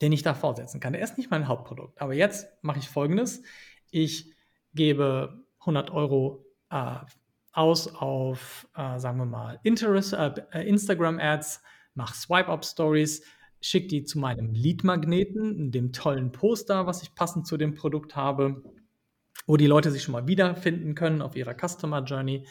[0.00, 0.92] den ich da vorsetzen kann.
[0.92, 2.00] Der ist nicht mein Hauptprodukt.
[2.00, 3.42] Aber jetzt mache ich folgendes.
[3.90, 4.32] Ich
[4.74, 6.98] gebe 100 Euro äh,
[7.50, 11.62] aus auf, äh, sagen wir mal, äh, Instagram-Ads,
[11.94, 13.24] mache Swipe-Up-Stories,
[13.64, 18.62] schicke die zu meinem Lead-Magneten, dem tollen Poster, was ich passend zu dem Produkt habe,
[19.46, 22.46] wo die Leute sich schon mal wiederfinden können auf ihrer Customer Journey.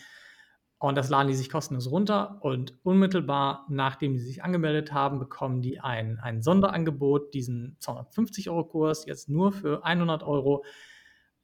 [0.80, 5.62] Und das laden die sich kostenlos runter und unmittelbar nachdem sie sich angemeldet haben, bekommen
[5.62, 10.66] die ein, ein Sonderangebot, diesen 250 Euro Kurs, jetzt nur für 100 Euro.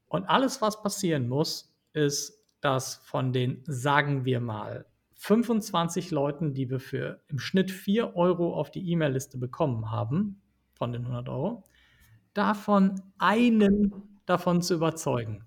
[0.08, 4.88] Und alles, was passieren muss, ist, dass von den, sagen wir mal,
[5.22, 10.42] 25 Leuten, die wir für im Schnitt 4 Euro auf die E-Mail-Liste bekommen haben,
[10.76, 11.66] von den 100 Euro,
[12.34, 15.44] davon einen davon zu überzeugen,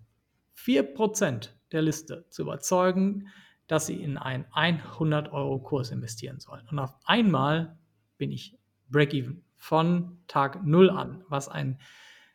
[0.59, 3.29] 4% der Liste zu überzeugen,
[3.67, 6.69] dass sie in einen 100-Euro-Kurs investieren sollen.
[6.69, 7.79] Und auf einmal
[8.19, 8.59] bin ich
[8.91, 11.81] Break-Even von Tag 0 an, was ein,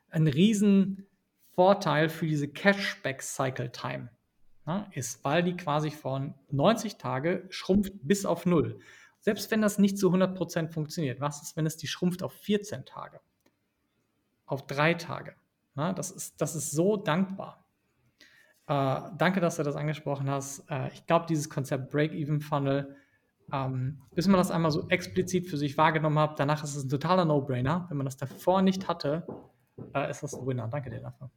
[0.10, 1.06] ein riesen
[1.52, 4.10] Vorteil für diese Cashback-Cycle-Time
[4.68, 8.80] ne, ist, weil die quasi von 90 Tage schrumpft bis auf 0.
[9.20, 12.86] Selbst wenn das nicht zu 100% funktioniert, was ist, wenn es die schrumpft auf 14
[12.86, 13.20] Tage?
[14.45, 15.36] Auf drei Tage?
[15.76, 17.65] Ne, das, ist, das ist so dankbar.
[18.68, 20.70] Äh, danke, dass du das angesprochen hast.
[20.70, 22.95] Äh, ich glaube, dieses Konzept Break-Even-Funnel,
[23.53, 26.89] ähm, bis man das einmal so explizit für sich wahrgenommen hat, danach ist es ein
[26.89, 27.86] totaler No-Brainer.
[27.89, 29.26] Wenn man das davor nicht hatte,
[29.93, 30.68] äh, ist das ein Winner.
[30.68, 31.30] Danke dir dafür.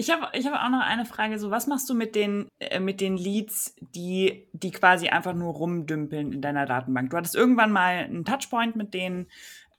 [0.00, 1.38] Ich habe ich hab auch noch eine Frage.
[1.38, 5.52] So, was machst du mit den, äh, mit den Leads, die, die quasi einfach nur
[5.52, 7.10] rumdümpeln in deiner Datenbank?
[7.10, 9.26] Du hattest irgendwann mal einen Touchpoint mit denen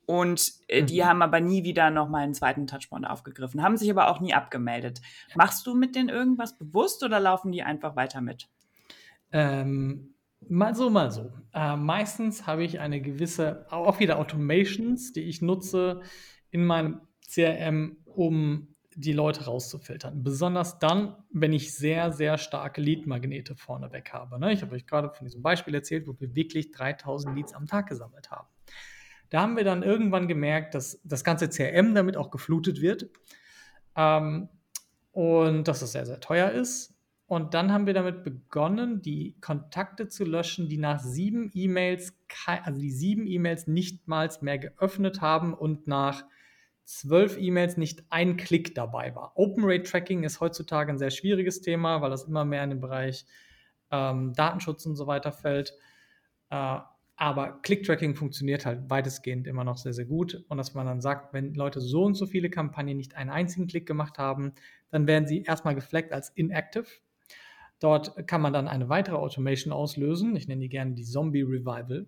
[0.05, 0.86] und äh, mhm.
[0.86, 4.36] die haben aber nie wieder nochmal einen zweiten Touchpoint aufgegriffen, haben sich aber auch nie
[4.36, 5.01] abgemeldet.
[5.34, 8.47] Machst du mit denen irgendwas bewusst oder laufen die einfach weiter mit?
[9.32, 10.13] Ähm,
[10.47, 11.32] mal so, mal so.
[11.51, 16.01] Äh, meistens habe ich eine gewisse, auch wieder Automations, die ich nutze
[16.51, 18.70] in meinem CRM, um
[19.01, 20.23] die Leute rauszufiltern.
[20.23, 24.39] Besonders dann, wenn ich sehr, sehr starke Lead-Magnete vorneweg habe.
[24.39, 24.53] Ne?
[24.53, 27.87] Ich habe euch gerade von diesem Beispiel erzählt, wo wir wirklich 3000 Leads am Tag
[27.87, 28.47] gesammelt haben.
[29.29, 33.09] Da haben wir dann irgendwann gemerkt, dass das ganze CRM damit auch geflutet wird
[33.95, 34.49] ähm,
[35.11, 36.93] und dass es sehr, sehr teuer ist.
[37.27, 42.13] Und dann haben wir damit begonnen, die Kontakte zu löschen, die nach sieben E-Mails,
[42.45, 46.25] also die sieben E-Mails nichtmals mehr geöffnet haben und nach
[46.97, 49.33] zwölf E-Mails nicht ein Klick dabei war.
[49.35, 52.79] Open Rate Tracking ist heutzutage ein sehr schwieriges Thema, weil das immer mehr in den
[52.79, 53.25] Bereich
[53.91, 55.73] ähm, Datenschutz und so weiter fällt.
[56.49, 56.79] Äh,
[57.15, 60.43] aber Click-Tracking funktioniert halt weitestgehend immer noch sehr, sehr gut.
[60.49, 63.67] Und dass man dann sagt, wenn Leute so und so viele Kampagnen nicht einen einzigen
[63.67, 64.53] Klick gemacht haben,
[64.89, 66.87] dann werden sie erstmal gefleckt als inactive.
[67.79, 70.35] Dort kann man dann eine weitere Automation auslösen.
[70.35, 72.07] Ich nenne die gerne die Zombie Revival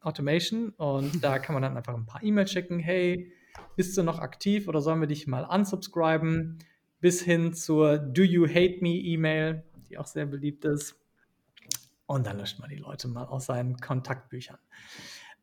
[0.00, 0.70] Automation.
[0.70, 2.78] Und da kann man dann einfach ein paar E-Mails schicken.
[2.78, 3.30] Hey,
[3.76, 6.58] bist du noch aktiv oder sollen wir dich mal unsubscriben?
[7.00, 10.96] Bis hin zur Do You Hate Me E-Mail, die auch sehr beliebt ist.
[12.06, 14.58] Und dann löscht man die Leute mal aus seinen Kontaktbüchern.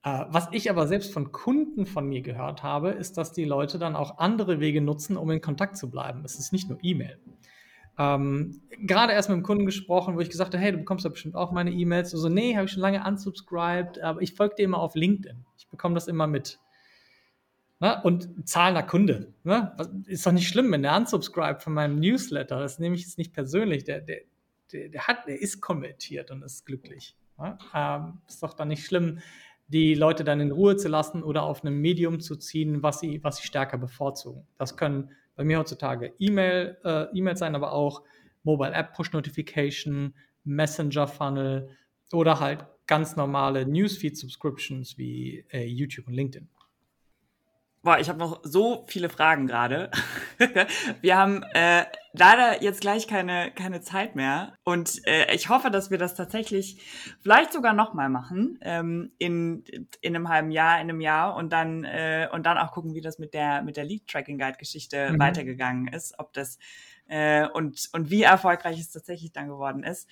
[0.04, 3.80] Äh, was ich aber selbst von Kunden von mir gehört habe, ist, dass die Leute
[3.80, 6.24] dann auch andere Wege nutzen, um in Kontakt zu bleiben.
[6.26, 7.20] Es ist nicht nur E-Mail.
[7.98, 11.12] Ähm, gerade erst mit einem Kunden gesprochen, wo ich gesagt habe, hey, du bekommst ja
[11.12, 12.12] bestimmt auch meine E-Mails.
[12.12, 15.46] So, also, nee, habe ich schon lange unsubscribed, aber ich folge dir immer auf LinkedIn.
[15.58, 16.60] Ich bekomme das immer mit.
[17.84, 18.02] Ne?
[18.02, 19.34] Und zahlender Kunde.
[19.44, 19.76] Ne?
[20.06, 22.62] Ist doch nicht schlimm, wenn der unsubscribt von meinem Newsletter.
[22.62, 23.84] Das nehme ich jetzt nicht persönlich.
[23.84, 24.22] Der, der,
[24.72, 27.18] der, der, hat, der ist konvertiert und ist glücklich.
[27.38, 27.58] Ne?
[27.76, 29.20] Ähm, ist doch dann nicht schlimm,
[29.68, 33.22] die Leute dann in Ruhe zu lassen oder auf einem Medium zu ziehen, was sie,
[33.22, 34.48] was sie stärker bevorzugen.
[34.58, 38.04] Das können bei mir heutzutage E-Mail, äh, E-Mails sein, aber auch
[38.44, 40.14] Mobile App Push Notification,
[40.46, 41.68] Messenger Funnel
[42.14, 46.48] oder halt ganz normale Newsfeed Subscriptions wie äh, YouTube und LinkedIn.
[47.84, 49.92] Boah, ich habe noch so viele Fragen gerade.
[51.02, 54.54] Wir haben äh, leider jetzt gleich keine, keine Zeit mehr.
[54.64, 56.82] Und äh, ich hoffe, dass wir das tatsächlich
[57.22, 59.66] vielleicht sogar nochmal machen, ähm, in,
[60.00, 63.02] in einem halben Jahr, in einem Jahr und dann, äh, und dann auch gucken, wie
[63.02, 65.20] das mit der, mit der Lead Tracking Guide Geschichte mhm.
[65.20, 66.60] weitergegangen ist, ob das
[67.08, 70.08] äh, und, und wie erfolgreich es tatsächlich dann geworden ist.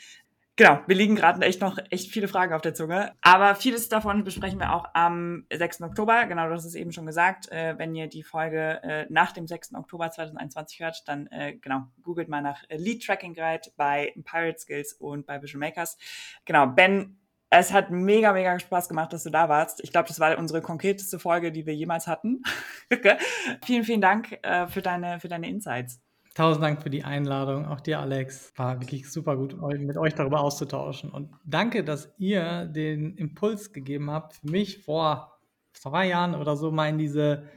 [0.61, 3.13] Genau, wir liegen gerade echt noch echt viele Fragen auf der Zunge.
[3.21, 5.81] Aber vieles davon besprechen wir auch am 6.
[5.81, 6.27] Oktober.
[6.27, 7.51] Genau, du hast es eben schon gesagt.
[7.51, 9.73] Äh, wenn ihr die Folge äh, nach dem 6.
[9.73, 14.93] Oktober 2021 hört, dann äh, genau, googelt mal nach Lead Tracking Guide bei Pirate Skills
[14.93, 15.97] und bei Visual Makers.
[16.45, 17.17] Genau, Ben,
[17.49, 19.83] es hat mega, mega Spaß gemacht, dass du da warst.
[19.83, 22.43] Ich glaube, das war unsere konkreteste Folge, die wir jemals hatten.
[23.65, 25.99] vielen, vielen Dank äh, für, deine, für deine Insights.
[26.33, 27.65] Tausend Dank für die Einladung.
[27.65, 28.53] Auch dir, Alex.
[28.55, 31.09] War wirklich super gut, mit euch darüber auszutauschen.
[31.09, 35.39] Und danke, dass ihr den Impuls gegeben habt, für mich vor
[35.73, 37.49] zwei Jahren oder so mal in diese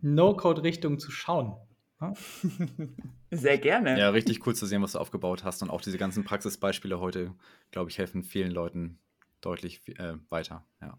[0.00, 1.56] No-Code-Richtung zu schauen.
[3.30, 3.98] Sehr gerne.
[3.98, 5.62] Ja, richtig cool zu sehen, was du aufgebaut hast.
[5.62, 7.34] Und auch diese ganzen Praxisbeispiele heute,
[7.70, 8.98] glaube ich, helfen vielen Leuten
[9.40, 10.64] deutlich äh, weiter.
[10.80, 10.98] Ja.